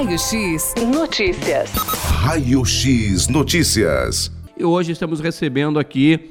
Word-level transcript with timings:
Raio 0.00 0.18
X 0.18 0.74
Notícias. 0.90 1.72
Raio 1.74 2.64
X 2.64 3.28
Notícias. 3.28 4.32
E 4.56 4.64
hoje 4.64 4.92
estamos 4.92 5.20
recebendo 5.20 5.78
aqui 5.78 6.30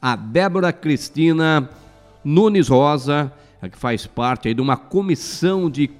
a 0.00 0.14
Débora 0.14 0.72
Cristina 0.72 1.68
Nunes 2.24 2.68
Rosa, 2.68 3.32
que 3.68 3.76
faz 3.76 4.06
parte 4.06 4.46
aí 4.46 4.54
de 4.54 4.60
uma 4.60 4.76
comissão 4.76 5.68
de 5.68 5.90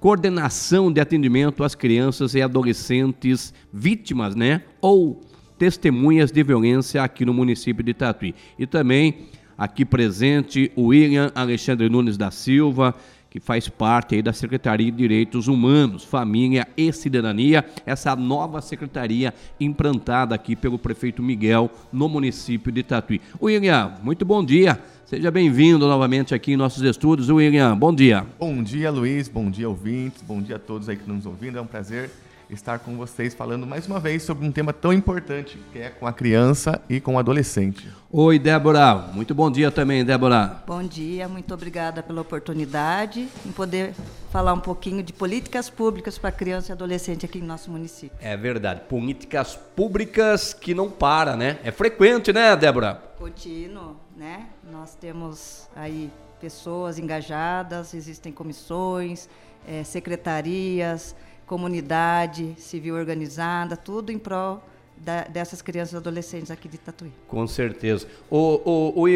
coordenação 0.00 0.92
de 0.92 1.00
atendimento 1.00 1.62
às 1.62 1.76
crianças 1.76 2.34
e 2.34 2.42
adolescentes 2.42 3.54
vítimas, 3.72 4.34
né, 4.34 4.62
ou 4.80 5.20
testemunhas 5.56 6.32
de 6.32 6.42
violência 6.42 7.00
aqui 7.00 7.24
no 7.24 7.32
município 7.32 7.84
de 7.84 7.94
Tatuí. 7.94 8.34
E 8.58 8.66
também 8.66 9.28
aqui 9.56 9.84
presente 9.84 10.72
o 10.74 10.86
William 10.86 11.30
Alexandre 11.32 11.88
Nunes 11.88 12.16
da 12.16 12.32
Silva, 12.32 12.92
que 13.30 13.40
faz 13.40 13.68
parte 13.68 14.14
aí 14.14 14.22
da 14.22 14.32
Secretaria 14.32 14.90
de 14.90 14.96
Direitos 14.96 15.48
Humanos, 15.48 16.04
Família 16.04 16.66
e 16.76 16.92
Cidadania, 16.92 17.64
essa 17.84 18.14
nova 18.16 18.60
secretaria 18.60 19.34
implantada 19.60 20.34
aqui 20.34 20.56
pelo 20.56 20.78
prefeito 20.78 21.22
Miguel 21.22 21.70
no 21.92 22.08
município 22.08 22.72
de 22.72 22.82
Tatuí. 22.82 23.20
William, 23.40 23.94
muito 24.02 24.24
bom 24.24 24.44
dia. 24.44 24.80
Seja 25.04 25.30
bem-vindo 25.30 25.86
novamente 25.86 26.34
aqui 26.34 26.52
em 26.52 26.56
nossos 26.56 26.82
estúdios. 26.82 27.30
William, 27.30 27.76
bom 27.76 27.94
dia. 27.94 28.26
Bom 28.38 28.62
dia, 28.62 28.90
Luiz. 28.90 29.28
Bom 29.28 29.50
dia, 29.50 29.68
ouvintes. 29.68 30.22
Bom 30.22 30.42
dia 30.42 30.56
a 30.56 30.58
todos 30.58 30.88
aí 30.88 30.96
que 30.96 31.08
nos 31.08 31.26
ouvindo. 31.26 31.58
É 31.58 31.60
um 31.60 31.66
prazer 31.66 32.10
estar 32.48 32.78
com 32.78 32.96
vocês 32.96 33.34
falando 33.34 33.66
mais 33.66 33.86
uma 33.86 33.98
vez 33.98 34.22
sobre 34.22 34.46
um 34.46 34.52
tema 34.52 34.72
tão 34.72 34.92
importante 34.92 35.58
que 35.72 35.78
é 35.78 35.90
com 35.90 36.06
a 36.06 36.12
criança 36.12 36.80
e 36.88 37.00
com 37.00 37.16
o 37.16 37.18
adolescente. 37.18 37.88
Oi, 38.10 38.38
Débora. 38.38 38.94
Muito 39.12 39.34
bom 39.34 39.50
dia 39.50 39.70
também, 39.70 40.04
Débora. 40.04 40.62
Bom 40.66 40.82
dia, 40.82 41.28
muito 41.28 41.52
obrigada 41.52 42.02
pela 42.02 42.20
oportunidade 42.20 43.28
em 43.44 43.52
poder 43.52 43.92
falar 44.30 44.52
um 44.52 44.60
pouquinho 44.60 45.02
de 45.02 45.12
políticas 45.12 45.68
públicas 45.68 46.16
para 46.16 46.30
criança 46.30 46.70
e 46.70 46.72
adolescente 46.72 47.26
aqui 47.26 47.38
em 47.38 47.42
nosso 47.42 47.70
município. 47.70 48.16
É 48.20 48.36
verdade, 48.36 48.82
políticas 48.88 49.56
públicas 49.74 50.54
que 50.54 50.72
não 50.72 50.88
para, 50.88 51.36
né? 51.36 51.58
É 51.64 51.72
frequente, 51.72 52.32
né, 52.32 52.54
Débora? 52.54 53.02
Contínuo, 53.18 53.96
né? 54.16 54.46
Nós 54.70 54.94
temos 54.94 55.68
aí 55.74 56.10
pessoas 56.40 56.98
engajadas, 56.98 57.92
existem 57.92 58.32
comissões, 58.32 59.28
é, 59.66 59.82
secretarias, 59.82 61.14
comunidade 61.46 62.54
civil 62.58 62.96
organizada, 62.96 63.76
tudo 63.76 64.10
em 64.10 64.18
prol 64.18 64.62
da, 64.96 65.22
dessas 65.24 65.62
crianças 65.62 65.94
e 65.94 65.96
adolescentes 65.96 66.50
aqui 66.50 66.68
de 66.68 66.78
Tatuí. 66.78 67.12
Com 67.28 67.46
certeza. 67.46 68.06
O, 68.30 68.92
o, 68.96 69.02
o 69.02 69.08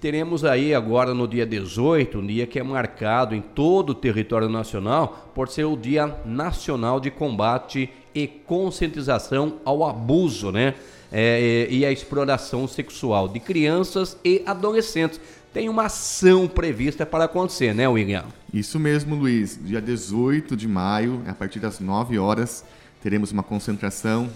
teremos 0.00 0.44
aí 0.44 0.74
agora 0.74 1.12
no 1.12 1.28
dia 1.28 1.44
18, 1.44 2.18
um 2.18 2.26
dia 2.26 2.46
que 2.46 2.58
é 2.58 2.62
marcado 2.62 3.34
em 3.34 3.42
todo 3.42 3.90
o 3.90 3.94
território 3.94 4.48
nacional 4.48 5.30
por 5.34 5.48
ser 5.48 5.64
o 5.64 5.76
Dia 5.76 6.16
Nacional 6.24 6.98
de 6.98 7.10
Combate 7.10 7.90
e 8.14 8.26
Conscientização 8.26 9.60
ao 9.64 9.84
Abuso, 9.84 10.50
né? 10.50 10.74
É, 11.12 11.66
e 11.68 11.84
a 11.84 11.90
exploração 11.90 12.68
sexual 12.68 13.28
de 13.28 13.40
crianças 13.40 14.16
e 14.24 14.42
adolescentes 14.46 15.20
tem 15.52 15.68
uma 15.68 15.86
ação 15.86 16.46
prevista 16.46 17.04
para 17.04 17.24
acontecer, 17.24 17.74
né, 17.74 17.88
William? 17.88 18.24
Isso 18.52 18.78
mesmo, 18.78 19.14
Luiz. 19.14 19.58
Dia 19.62 19.80
18 19.80 20.56
de 20.56 20.68
maio, 20.68 21.22
a 21.26 21.34
partir 21.34 21.58
das 21.58 21.80
9 21.80 22.18
horas, 22.18 22.64
teremos 23.02 23.32
uma 23.32 23.42
concentração 23.42 24.28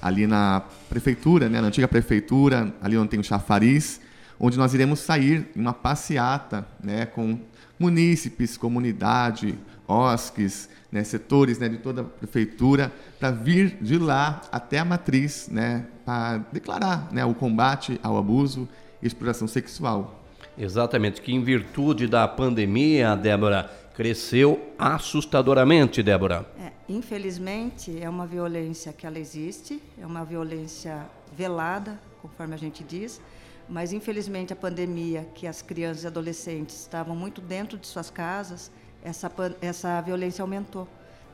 ali 0.00 0.26
na 0.26 0.62
prefeitura, 0.88 1.48
né, 1.48 1.60
na 1.60 1.68
antiga 1.68 1.86
prefeitura, 1.86 2.74
ali 2.82 2.98
onde 2.98 3.10
tem 3.10 3.20
o 3.20 3.24
chafariz, 3.24 4.00
onde 4.38 4.58
nós 4.58 4.74
iremos 4.74 4.98
sair 4.98 5.48
em 5.54 5.60
uma 5.60 5.72
passeata 5.72 6.66
né, 6.82 7.06
com 7.06 7.38
munícipes, 7.78 8.56
comunidade, 8.56 9.58
OSCs, 9.86 10.68
né, 10.90 11.04
setores 11.04 11.58
né, 11.58 11.68
de 11.68 11.78
toda 11.78 12.02
a 12.02 12.04
prefeitura, 12.04 12.92
para 13.18 13.30
vir 13.30 13.78
de 13.80 13.96
lá 13.96 14.42
até 14.50 14.80
a 14.80 14.84
matriz, 14.84 15.48
né, 15.50 15.86
para 16.04 16.38
declarar 16.52 17.08
né, 17.12 17.24
o 17.24 17.32
combate 17.32 17.98
ao 18.02 18.18
abuso 18.18 18.68
e 19.00 19.06
exploração 19.06 19.46
sexual. 19.46 20.21
Exatamente, 20.56 21.20
que 21.20 21.32
em 21.32 21.42
virtude 21.42 22.06
da 22.06 22.26
pandemia, 22.28 23.16
Débora, 23.16 23.70
cresceu 23.94 24.72
assustadoramente, 24.78 26.02
Débora. 26.02 26.46
É, 26.58 26.72
infelizmente, 26.88 27.98
é 28.00 28.08
uma 28.08 28.26
violência 28.26 28.92
que 28.92 29.06
ela 29.06 29.18
existe, 29.18 29.82
é 30.00 30.06
uma 30.06 30.24
violência 30.24 31.06
velada, 31.34 31.98
conforme 32.20 32.54
a 32.54 32.58
gente 32.58 32.84
diz, 32.84 33.20
mas 33.68 33.92
infelizmente 33.92 34.52
a 34.52 34.56
pandemia, 34.56 35.26
que 35.34 35.46
as 35.46 35.62
crianças 35.62 36.04
e 36.04 36.06
adolescentes 36.06 36.80
estavam 36.80 37.16
muito 37.16 37.40
dentro 37.40 37.78
de 37.78 37.86
suas 37.86 38.10
casas, 38.10 38.70
essa, 39.02 39.30
essa 39.60 40.00
violência 40.00 40.42
aumentou, 40.42 40.86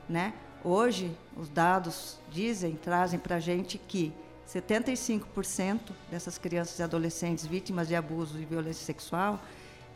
né? 0.08 0.32
Hoje, 0.64 1.12
os 1.36 1.48
dados 1.48 2.18
dizem, 2.30 2.74
trazem 2.74 3.18
para 3.18 3.36
a 3.36 3.40
gente 3.40 3.78
que 3.78 4.12
75% 4.48 5.80
dessas 6.10 6.38
crianças 6.38 6.78
e 6.78 6.82
adolescentes 6.82 7.44
vítimas 7.44 7.86
de 7.86 7.94
abuso 7.94 8.38
e 8.38 8.44
violência 8.44 8.84
sexual 8.84 9.38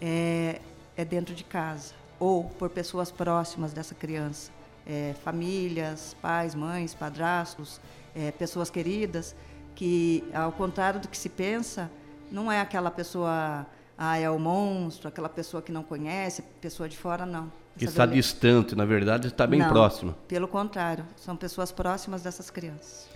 é, 0.01 0.61
é 0.97 1.05
dentro 1.05 1.35
de 1.35 1.43
casa 1.43 1.95
ou 2.21 2.45
por 2.45 2.69
pessoas 2.71 3.11
próximas 3.11 3.73
dessa 3.73 3.95
criança, 3.95 4.53
é, 4.87 5.15
famílias, 5.25 6.15
pais, 6.21 6.55
mães, 6.55 6.95
padrastos, 6.95 7.81
é, 8.15 8.31
pessoas 8.31 8.71
queridas, 8.71 9.35
que 9.75 10.23
ao 10.35 10.53
contrário 10.53 11.01
do 11.01 11.09
que 11.09 11.17
se 11.17 11.29
pensa, 11.29 11.91
não 12.31 12.53
é 12.53 12.61
aquela 12.61 12.91
pessoa, 12.91 13.67
ah, 13.97 14.19
é 14.19 14.29
o 14.31 14.39
monstro, 14.39 15.09
aquela 15.09 15.29
pessoa 15.29 15.63
que 15.63 15.73
não 15.73 15.83
conhece, 15.83 16.43
pessoa 16.61 16.89
de 16.89 16.97
fora, 16.97 17.25
não. 17.25 17.51
Que 17.77 17.87
está 17.87 18.05
distante, 18.05 18.77
na 18.77 18.85
verdade, 18.85 19.29
está 19.29 19.47
bem 19.47 19.61
não, 19.61 19.71
próximo. 19.71 20.15
Pelo 20.29 20.47
contrário, 20.47 21.07
são 21.17 21.37
pessoas 21.37 21.73
próximas 21.73 22.23
dessas 22.23 22.51
crianças. 22.51 23.09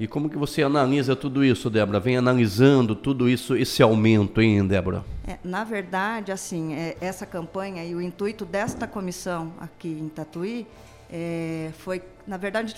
E 0.00 0.08
como 0.08 0.30
que 0.30 0.38
você 0.38 0.62
analisa 0.62 1.14
tudo 1.14 1.44
isso, 1.44 1.68
Débora? 1.68 2.00
Vem 2.00 2.16
analisando 2.16 2.96
tudo 2.96 3.28
isso, 3.28 3.54
esse 3.54 3.82
aumento, 3.82 4.40
hein, 4.40 4.66
Débora? 4.66 5.04
É, 5.28 5.36
na 5.44 5.62
verdade, 5.62 6.32
assim, 6.32 6.72
é, 6.72 6.96
essa 7.02 7.26
campanha 7.26 7.84
e 7.84 7.94
o 7.94 8.00
intuito 8.00 8.46
desta 8.46 8.86
comissão 8.86 9.52
aqui 9.60 9.88
em 9.88 10.08
Tatuí 10.08 10.66
é, 11.12 11.70
foi, 11.80 12.00
na 12.26 12.38
verdade, 12.38 12.74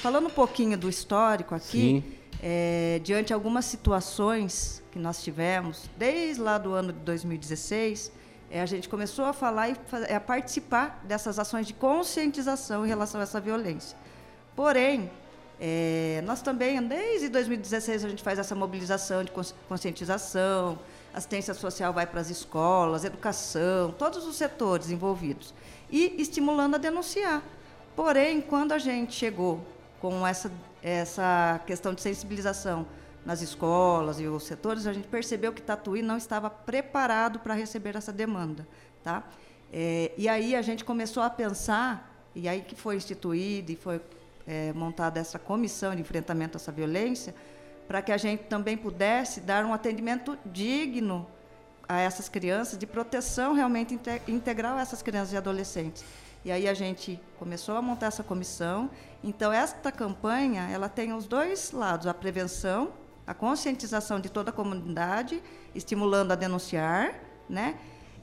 falando 0.00 0.28
um 0.28 0.30
pouquinho 0.30 0.78
do 0.78 0.88
histórico 0.88 1.56
aqui, 1.56 2.04
é, 2.40 3.00
diante 3.02 3.28
de 3.28 3.32
algumas 3.32 3.64
situações 3.64 4.80
que 4.92 4.98
nós 5.00 5.24
tivemos, 5.24 5.90
desde 5.98 6.40
lá 6.40 6.56
do 6.56 6.72
ano 6.72 6.92
de 6.92 7.00
2016, 7.00 8.12
é, 8.48 8.60
a 8.60 8.66
gente 8.66 8.88
começou 8.88 9.24
a 9.24 9.32
falar 9.32 9.70
e 9.70 9.76
a 10.14 10.20
participar 10.20 11.02
dessas 11.02 11.36
ações 11.36 11.66
de 11.66 11.74
conscientização 11.74 12.86
em 12.86 12.88
relação 12.88 13.20
a 13.20 13.24
essa 13.24 13.40
violência. 13.40 13.98
Porém, 14.54 15.10
é, 15.60 16.22
nós 16.24 16.42
também, 16.42 16.82
desde 16.82 17.28
2016, 17.28 18.04
a 18.04 18.08
gente 18.08 18.22
faz 18.22 18.38
essa 18.38 18.54
mobilização 18.54 19.22
de 19.22 19.30
conscientização, 19.68 20.78
assistência 21.12 21.54
social 21.54 21.92
vai 21.92 22.06
para 22.06 22.20
as 22.20 22.28
escolas, 22.28 23.04
educação, 23.04 23.92
todos 23.92 24.26
os 24.26 24.36
setores 24.36 24.90
envolvidos, 24.90 25.54
e 25.90 26.20
estimulando 26.20 26.74
a 26.74 26.78
denunciar. 26.78 27.42
Porém, 27.94 28.40
quando 28.40 28.72
a 28.72 28.78
gente 28.78 29.14
chegou 29.14 29.64
com 30.00 30.26
essa, 30.26 30.50
essa 30.82 31.60
questão 31.66 31.94
de 31.94 32.02
sensibilização 32.02 32.84
nas 33.24 33.40
escolas 33.40 34.18
e 34.18 34.26
os 34.26 34.42
setores, 34.42 34.86
a 34.86 34.92
gente 34.92 35.06
percebeu 35.06 35.52
que 35.52 35.62
Tatuí 35.62 36.02
não 36.02 36.16
estava 36.16 36.50
preparado 36.50 37.38
para 37.38 37.54
receber 37.54 37.96
essa 37.96 38.12
demanda. 38.12 38.66
Tá? 39.02 39.22
É, 39.72 40.10
e 40.18 40.28
aí 40.28 40.56
a 40.56 40.62
gente 40.62 40.84
começou 40.84 41.22
a 41.22 41.30
pensar, 41.30 42.28
e 42.34 42.48
aí 42.48 42.62
que 42.62 42.74
foi 42.74 42.96
instituído 42.96 43.70
e 43.70 43.76
foi 43.76 44.00
é, 44.46 44.72
montada 44.72 45.20
essa 45.20 45.38
comissão 45.38 45.94
de 45.94 46.00
enfrentamento 46.00 46.56
a 46.56 46.60
essa 46.60 46.72
violência, 46.72 47.34
para 47.86 48.00
que 48.02 48.12
a 48.12 48.16
gente 48.16 48.44
também 48.44 48.76
pudesse 48.76 49.40
dar 49.40 49.64
um 49.64 49.72
atendimento 49.72 50.38
digno 50.46 51.26
a 51.88 52.00
essas 52.00 52.28
crianças, 52.28 52.78
de 52.78 52.86
proteção 52.86 53.52
realmente 53.52 53.98
integral 54.26 54.78
a 54.78 54.80
essas 54.80 55.02
crianças 55.02 55.32
e 55.32 55.36
adolescentes. 55.36 56.04
E 56.44 56.52
aí 56.52 56.68
a 56.68 56.74
gente 56.74 57.20
começou 57.38 57.76
a 57.76 57.82
montar 57.82 58.06
essa 58.06 58.22
comissão. 58.22 58.90
Então 59.22 59.52
esta 59.52 59.90
campanha, 59.90 60.68
ela 60.70 60.88
tem 60.88 61.12
os 61.12 61.26
dois 61.26 61.72
lados: 61.72 62.06
a 62.06 62.12
prevenção, 62.12 62.92
a 63.26 63.32
conscientização 63.32 64.20
de 64.20 64.28
toda 64.28 64.50
a 64.50 64.52
comunidade, 64.52 65.42
estimulando 65.74 66.32
a 66.32 66.34
denunciar, 66.34 67.14
né? 67.48 67.78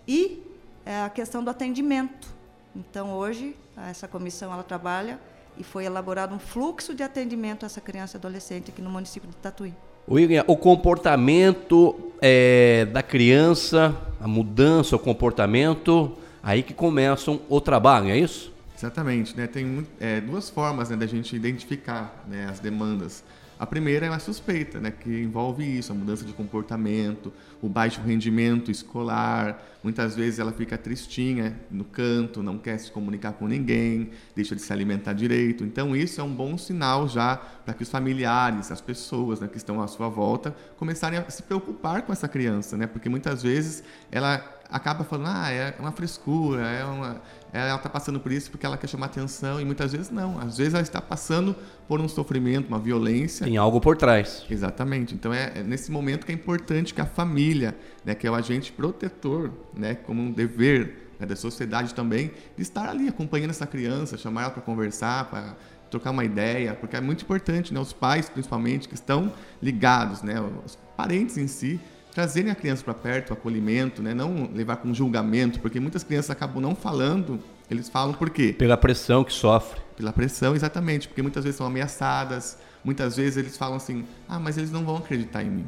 E 0.07 0.43
é, 0.85 1.01
a 1.01 1.09
questão 1.09 1.43
do 1.43 1.49
atendimento. 1.49 2.27
Então 2.75 3.13
hoje 3.13 3.55
essa 3.89 4.07
comissão 4.07 4.53
ela 4.53 4.63
trabalha 4.63 5.19
e 5.57 5.63
foi 5.63 5.85
elaborado 5.85 6.33
um 6.33 6.39
fluxo 6.39 6.93
de 6.93 7.03
atendimento 7.03 7.63
a 7.63 7.67
essa 7.67 7.81
criança 7.81 8.17
e 8.17 8.19
adolescente 8.19 8.71
aqui 8.71 8.81
no 8.81 8.89
município 8.89 9.29
de 9.29 9.35
Tatuí. 9.35 9.73
William, 10.09 10.43
o 10.47 10.57
comportamento 10.57 12.11
é, 12.21 12.85
da 12.85 13.03
criança, 13.03 13.95
a 14.19 14.27
mudança, 14.27 14.95
o 14.95 14.99
comportamento, 14.99 16.17
aí 16.41 16.63
que 16.63 16.73
começam 16.73 17.41
o 17.47 17.61
trabalho, 17.61 18.09
é 18.09 18.17
isso? 18.17 18.51
Exatamente, 18.77 19.37
né? 19.37 19.45
Tem 19.45 19.85
é, 19.99 20.19
duas 20.19 20.49
formas 20.49 20.89
né, 20.89 20.97
da 20.97 21.05
gente 21.05 21.35
identificar 21.35 22.23
né, 22.27 22.47
as 22.49 22.59
demandas. 22.59 23.23
A 23.61 23.67
primeira 23.67 24.07
é 24.07 24.09
a 24.09 24.17
suspeita, 24.17 24.79
né, 24.79 24.89
que 24.89 25.21
envolve 25.21 25.63
isso, 25.63 25.91
a 25.91 25.95
mudança 25.95 26.25
de 26.25 26.33
comportamento, 26.33 27.31
o 27.61 27.69
baixo 27.69 28.01
rendimento 28.01 28.71
escolar. 28.71 29.63
Muitas 29.83 30.15
vezes 30.15 30.39
ela 30.39 30.51
fica 30.51 30.79
tristinha 30.79 31.55
no 31.69 31.83
canto, 31.83 32.41
não 32.41 32.57
quer 32.57 32.79
se 32.79 32.89
comunicar 32.89 33.33
com 33.33 33.47
ninguém, 33.47 34.09
deixa 34.35 34.55
de 34.55 34.63
se 34.63 34.73
alimentar 34.73 35.13
direito. 35.13 35.63
Então 35.63 35.95
isso 35.95 36.19
é 36.19 36.23
um 36.23 36.33
bom 36.33 36.57
sinal 36.57 37.07
já 37.07 37.37
para 37.37 37.75
que 37.75 37.83
os 37.83 37.89
familiares, 37.91 38.71
as 38.71 38.81
pessoas 38.81 39.39
né, 39.39 39.47
que 39.47 39.57
estão 39.57 39.79
à 39.79 39.87
sua 39.87 40.09
volta, 40.09 40.55
começarem 40.75 41.19
a 41.19 41.29
se 41.29 41.43
preocupar 41.43 42.01
com 42.01 42.11
essa 42.11 42.27
criança, 42.27 42.75
né? 42.75 42.87
Porque 42.87 43.09
muitas 43.09 43.43
vezes 43.43 43.83
ela 44.11 44.43
acaba 44.71 45.03
falando, 45.03 45.27
ah, 45.27 45.51
é 45.51 45.75
uma 45.77 45.91
frescura, 45.91 46.61
é 46.61 46.83
uma, 46.85 47.21
ela 47.53 47.75
está 47.75 47.89
passando 47.89 48.19
por 48.19 48.31
isso 48.31 48.49
porque 48.49 48.65
ela 48.65 48.77
quer 48.77 48.87
chamar 48.87 49.07
atenção 49.07 49.59
e 49.59 49.65
muitas 49.65 49.91
vezes 49.91 50.09
não. 50.09 50.39
Às 50.39 50.57
vezes 50.57 50.73
ela 50.73 50.83
está 50.83 51.01
passando 51.01 51.55
por 51.87 51.99
um 51.99 52.07
sofrimento, 52.07 52.67
uma 52.67 52.79
violência. 52.79 53.45
Tem 53.45 53.57
algo 53.57 53.81
por 53.81 53.97
trás. 53.97 54.45
Exatamente. 54.49 55.13
Então 55.13 55.33
é, 55.33 55.51
é 55.55 55.63
nesse 55.63 55.91
momento 55.91 56.25
que 56.25 56.31
é 56.31 56.35
importante 56.35 56.93
que 56.93 57.01
a 57.01 57.05
família, 57.05 57.75
né, 58.05 58.15
que 58.15 58.25
é 58.25 58.31
o 58.31 58.35
agente 58.35 58.71
protetor, 58.71 59.51
né, 59.75 59.95
como 59.95 60.21
um 60.21 60.31
dever 60.31 61.11
né, 61.19 61.25
da 61.25 61.35
sociedade 61.35 61.93
também, 61.93 62.31
de 62.55 62.61
estar 62.61 62.89
ali 62.89 63.07
acompanhando 63.07 63.49
essa 63.49 63.67
criança, 63.67 64.17
chamar 64.17 64.43
ela 64.43 64.51
para 64.51 64.61
conversar, 64.61 65.29
para 65.29 65.55
trocar 65.89 66.11
uma 66.11 66.23
ideia, 66.23 66.73
porque 66.73 66.95
é 66.95 67.01
muito 67.01 67.23
importante, 67.23 67.73
né, 67.73 67.79
os 67.79 67.91
pais 67.91 68.29
principalmente 68.29 68.87
que 68.87 68.95
estão 68.95 69.33
ligados, 69.61 70.23
né, 70.23 70.35
os 70.65 70.77
parentes 70.95 71.37
em 71.37 71.47
si, 71.47 71.81
trazerem 72.11 72.51
a 72.51 72.55
criança 72.55 72.83
para 72.83 72.93
perto, 72.93 73.29
o 73.29 73.33
acolhimento, 73.33 74.01
né? 74.01 74.13
não 74.13 74.49
levar 74.53 74.77
com 74.77 74.93
julgamento, 74.93 75.59
porque 75.59 75.79
muitas 75.79 76.03
crianças 76.03 76.31
acabam 76.31 76.61
não 76.61 76.75
falando, 76.75 77.39
eles 77.69 77.89
falam 77.89 78.13
por 78.13 78.29
quê? 78.29 78.53
Pela 78.57 78.77
pressão 78.77 79.23
que 79.23 79.33
sofre. 79.33 79.79
Pela 79.95 80.11
pressão, 80.11 80.55
exatamente, 80.55 81.07
porque 81.07 81.21
muitas 81.21 81.43
vezes 81.43 81.57
são 81.57 81.65
ameaçadas, 81.65 82.57
muitas 82.83 83.17
vezes 83.17 83.37
eles 83.37 83.57
falam 83.57 83.77
assim, 83.77 84.05
ah, 84.27 84.39
mas 84.39 84.57
eles 84.57 84.71
não 84.71 84.83
vão 84.83 84.97
acreditar 84.97 85.43
em 85.43 85.49
mim. 85.49 85.65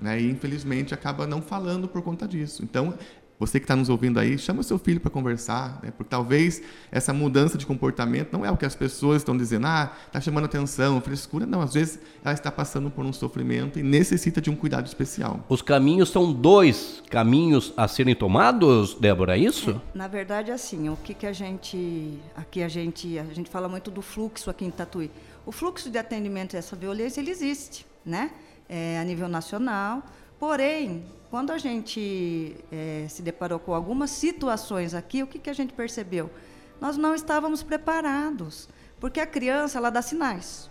Né? 0.00 0.20
E 0.20 0.30
infelizmente 0.30 0.92
acaba 0.92 1.26
não 1.26 1.40
falando 1.40 1.86
por 1.86 2.02
conta 2.02 2.26
disso. 2.26 2.62
Então 2.64 2.94
você 3.38 3.58
que 3.58 3.64
está 3.64 3.74
nos 3.74 3.88
ouvindo 3.88 4.20
aí, 4.20 4.38
chama 4.38 4.62
seu 4.62 4.78
filho 4.78 5.00
para 5.00 5.10
conversar, 5.10 5.80
né? 5.82 5.90
porque 5.90 6.08
talvez 6.08 6.62
essa 6.90 7.12
mudança 7.12 7.58
de 7.58 7.66
comportamento 7.66 8.32
não 8.32 8.46
é 8.46 8.50
o 8.50 8.56
que 8.56 8.64
as 8.64 8.76
pessoas 8.76 9.18
estão 9.18 9.36
dizendo, 9.36 9.66
ah, 9.66 9.92
está 10.06 10.20
chamando 10.20 10.44
atenção, 10.44 11.00
frescura. 11.00 11.44
Não, 11.44 11.60
às 11.60 11.74
vezes 11.74 11.98
ela 12.24 12.32
está 12.32 12.50
passando 12.50 12.90
por 12.90 13.04
um 13.04 13.12
sofrimento 13.12 13.78
e 13.78 13.82
necessita 13.82 14.40
de 14.40 14.50
um 14.50 14.56
cuidado 14.56 14.86
especial. 14.86 15.44
Os 15.48 15.62
caminhos 15.62 16.10
são 16.10 16.32
dois 16.32 17.02
caminhos 17.10 17.72
a 17.76 17.88
serem 17.88 18.14
tomados, 18.14 18.94
Débora, 18.94 19.36
é 19.36 19.40
isso? 19.40 19.70
É, 19.70 19.98
na 19.98 20.06
verdade, 20.06 20.52
assim, 20.52 20.88
o 20.88 20.96
que, 20.96 21.12
que 21.12 21.26
a 21.26 21.32
gente. 21.32 22.18
Aqui 22.36 22.62
a 22.62 22.68
gente, 22.68 23.18
a 23.18 23.24
gente 23.24 23.50
fala 23.50 23.68
muito 23.68 23.90
do 23.90 24.00
fluxo 24.00 24.48
aqui 24.48 24.64
em 24.64 24.70
Tatuí. 24.70 25.10
O 25.44 25.50
fluxo 25.50 25.90
de 25.90 25.98
atendimento 25.98 26.54
a 26.54 26.58
essa 26.58 26.76
violência, 26.76 27.20
ele 27.20 27.30
existe, 27.30 27.84
né? 28.04 28.30
É, 28.68 28.98
a 28.98 29.04
nível 29.04 29.28
nacional. 29.28 30.02
Porém, 30.46 31.02
quando 31.30 31.52
a 31.52 31.56
gente 31.56 32.54
é, 32.70 33.06
se 33.08 33.22
deparou 33.22 33.58
com 33.58 33.72
algumas 33.72 34.10
situações 34.10 34.92
aqui, 34.92 35.22
o 35.22 35.26
que, 35.26 35.38
que 35.38 35.48
a 35.48 35.54
gente 35.54 35.72
percebeu? 35.72 36.30
Nós 36.78 36.98
não 36.98 37.14
estávamos 37.14 37.62
preparados, 37.62 38.68
porque 39.00 39.20
a 39.20 39.26
criança 39.26 39.78
ela 39.78 39.88
dá 39.88 40.02
sinais. 40.02 40.68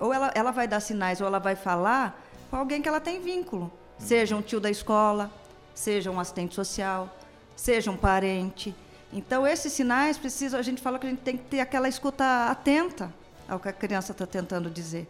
Ou 0.00 0.14
ela, 0.14 0.32
ela 0.34 0.50
vai 0.50 0.66
dar 0.66 0.80
sinais, 0.80 1.20
ou 1.20 1.26
ela 1.26 1.38
vai 1.38 1.54
falar 1.54 2.26
com 2.50 2.56
alguém 2.56 2.80
que 2.80 2.88
ela 2.88 3.00
tem 3.00 3.20
vínculo, 3.20 3.70
seja 3.98 4.34
um 4.34 4.40
tio 4.40 4.58
da 4.58 4.70
escola, 4.70 5.30
seja 5.74 6.10
um 6.10 6.18
assistente 6.18 6.54
social, 6.54 7.14
seja 7.54 7.90
um 7.90 7.98
parente. 7.98 8.74
Então, 9.12 9.46
esses 9.46 9.74
sinais 9.74 10.16
precisam, 10.16 10.58
a 10.58 10.62
gente 10.62 10.80
fala 10.80 10.98
que 10.98 11.06
a 11.06 11.10
gente 11.10 11.20
tem 11.20 11.36
que 11.36 11.44
ter 11.44 11.60
aquela 11.60 11.86
escuta 11.86 12.46
atenta 12.46 13.12
ao 13.46 13.60
que 13.60 13.68
a 13.68 13.74
criança 13.74 14.12
está 14.12 14.26
tentando 14.26 14.70
dizer. 14.70 15.06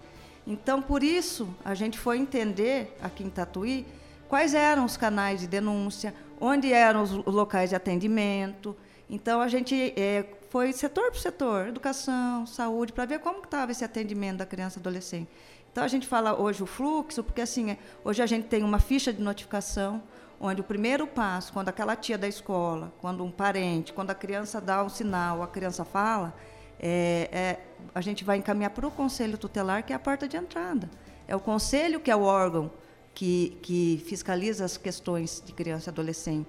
Então, 0.46 0.82
por 0.82 1.02
isso, 1.02 1.48
a 1.64 1.74
gente 1.74 1.98
foi 1.98 2.18
entender 2.18 2.96
aqui 3.00 3.22
em 3.22 3.30
Tatuí 3.30 3.86
quais 4.28 4.54
eram 4.54 4.84
os 4.84 4.96
canais 4.96 5.40
de 5.40 5.46
denúncia, 5.46 6.14
onde 6.40 6.72
eram 6.72 7.02
os 7.02 7.12
locais 7.12 7.70
de 7.70 7.76
atendimento. 7.76 8.76
Então, 9.08 9.40
a 9.40 9.48
gente 9.48 9.92
é, 9.96 10.24
foi 10.50 10.72
setor 10.72 11.10
por 11.10 11.18
setor, 11.18 11.68
educação, 11.68 12.46
saúde, 12.46 12.92
para 12.92 13.04
ver 13.04 13.20
como 13.20 13.44
estava 13.44 13.70
esse 13.70 13.84
atendimento 13.84 14.38
da 14.38 14.46
criança 14.46 14.78
e 14.78 14.80
adolescente. 14.80 15.28
Então, 15.70 15.84
a 15.84 15.88
gente 15.88 16.06
fala 16.06 16.38
hoje 16.38 16.62
o 16.62 16.66
fluxo, 16.66 17.22
porque 17.22 17.40
assim, 17.40 17.70
é, 17.70 17.78
hoje 18.04 18.22
a 18.22 18.26
gente 18.26 18.48
tem 18.48 18.62
uma 18.64 18.78
ficha 18.78 19.12
de 19.12 19.22
notificação, 19.22 20.02
onde 20.40 20.60
o 20.60 20.64
primeiro 20.64 21.06
passo, 21.06 21.52
quando 21.52 21.68
aquela 21.68 21.94
tia 21.94 22.18
da 22.18 22.26
escola, 22.26 22.92
quando 23.00 23.22
um 23.24 23.30
parente, 23.30 23.92
quando 23.92 24.10
a 24.10 24.14
criança 24.14 24.60
dá 24.60 24.82
um 24.82 24.88
sinal, 24.88 25.40
a 25.40 25.46
criança 25.46 25.84
fala, 25.84 26.34
é, 26.82 27.28
é, 27.32 27.60
a 27.94 28.00
gente 28.00 28.24
vai 28.24 28.38
encaminhar 28.38 28.70
para 28.70 28.86
o 28.86 28.90
conselho 28.90 29.38
tutelar, 29.38 29.84
que 29.84 29.92
é 29.92 29.96
a 29.96 30.00
porta 30.00 30.26
de 30.26 30.36
entrada. 30.36 30.90
É 31.28 31.36
o 31.36 31.40
conselho 31.40 32.00
que 32.00 32.10
é 32.10 32.16
o 32.16 32.22
órgão 32.22 32.70
que, 33.14 33.56
que 33.62 34.02
fiscaliza 34.06 34.64
as 34.64 34.76
questões 34.76 35.40
de 35.46 35.52
criança 35.52 35.88
e 35.88 35.92
adolescente. 35.92 36.48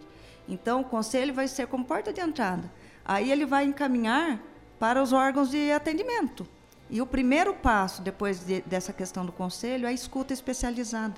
Então, 0.49 0.81
o 0.81 0.83
conselho 0.83 1.33
vai 1.33 1.47
ser 1.47 1.67
como 1.67 1.85
porta 1.85 2.11
de 2.11 2.19
entrada. 2.19 2.71
Aí 3.05 3.31
ele 3.31 3.45
vai 3.45 3.63
encaminhar 3.65 4.41
para 4.79 5.01
os 5.01 5.13
órgãos 5.13 5.51
de 5.51 5.71
atendimento. 5.71 6.47
E 6.89 7.01
o 7.01 7.05
primeiro 7.05 7.53
passo, 7.53 8.01
depois 8.01 8.45
de, 8.45 8.61
dessa 8.61 8.91
questão 8.91 9.25
do 9.25 9.31
conselho, 9.31 9.85
é 9.85 9.89
a 9.89 9.93
escuta 9.93 10.33
especializada. 10.33 11.15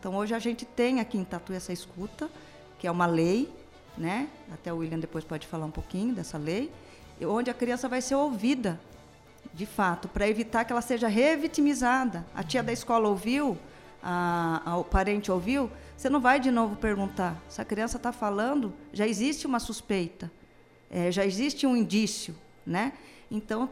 Então, 0.00 0.16
hoje 0.16 0.34
a 0.34 0.38
gente 0.38 0.64
tem 0.64 1.00
aqui 1.00 1.18
em 1.18 1.24
Tatu 1.24 1.52
essa 1.52 1.72
escuta, 1.72 2.30
que 2.78 2.86
é 2.86 2.90
uma 2.90 3.06
lei, 3.06 3.52
né? 3.96 4.28
até 4.52 4.72
o 4.72 4.78
William 4.78 4.98
depois 4.98 5.24
pode 5.24 5.46
falar 5.46 5.66
um 5.66 5.70
pouquinho 5.70 6.14
dessa 6.14 6.38
lei, 6.38 6.72
onde 7.26 7.50
a 7.50 7.54
criança 7.54 7.88
vai 7.88 8.00
ser 8.00 8.14
ouvida, 8.14 8.80
de 9.52 9.66
fato, 9.66 10.08
para 10.08 10.28
evitar 10.28 10.64
que 10.64 10.72
ela 10.72 10.80
seja 10.80 11.08
revitimizada. 11.08 12.24
A 12.34 12.42
tia 12.42 12.62
da 12.62 12.72
escola 12.72 13.08
ouviu, 13.08 13.58
a, 14.02 14.62
a, 14.64 14.76
o 14.76 14.84
parente 14.84 15.30
ouviu, 15.30 15.70
você 15.96 16.08
não 16.08 16.20
vai 16.20 16.38
de 16.38 16.50
novo 16.50 16.76
perguntar. 16.76 17.36
Se 17.48 17.60
a 17.60 17.64
criança 17.64 17.96
está 17.96 18.12
falando, 18.12 18.72
já 18.92 19.06
existe 19.06 19.46
uma 19.46 19.58
suspeita, 19.58 20.30
é, 20.90 21.10
já 21.10 21.26
existe 21.26 21.66
um 21.66 21.76
indício, 21.76 22.34
né? 22.64 22.92
Então, 23.30 23.68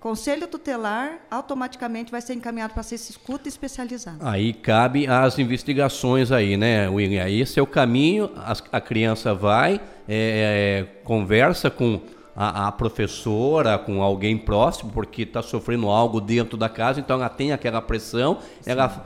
conselho 0.00 0.48
tutelar 0.48 1.20
automaticamente 1.30 2.10
vai 2.10 2.20
ser 2.20 2.34
encaminhado 2.34 2.74
para 2.74 2.82
ser 2.82 2.96
escuta 2.96 3.48
especializada. 3.48 4.18
Aí 4.28 4.52
cabe 4.52 5.06
as 5.06 5.38
investigações 5.38 6.32
aí, 6.32 6.56
né, 6.56 6.88
William? 6.88 7.28
Esse 7.28 7.60
é 7.60 7.62
o 7.62 7.66
caminho, 7.66 8.30
a, 8.36 8.56
a 8.72 8.80
criança 8.80 9.32
vai, 9.32 9.80
é, 10.08 10.86
é, 10.98 11.02
conversa 11.04 11.70
com 11.70 12.00
a, 12.42 12.68
a, 12.68 12.72
professora, 12.72 13.76
com 13.76 14.02
alguém 14.02 14.38
próximo, 14.38 14.90
porque 14.90 15.22
está 15.22 15.42
sofrendo 15.42 15.90
algo 15.90 16.22
dentro 16.22 16.56
da 16.56 16.70
casa, 16.70 16.98
então 16.98 17.16
ela 17.16 17.28
tem 17.28 17.52
aquela 17.52 17.82
pressão, 17.82 18.38
Sim. 18.62 18.70
ela 18.70 19.04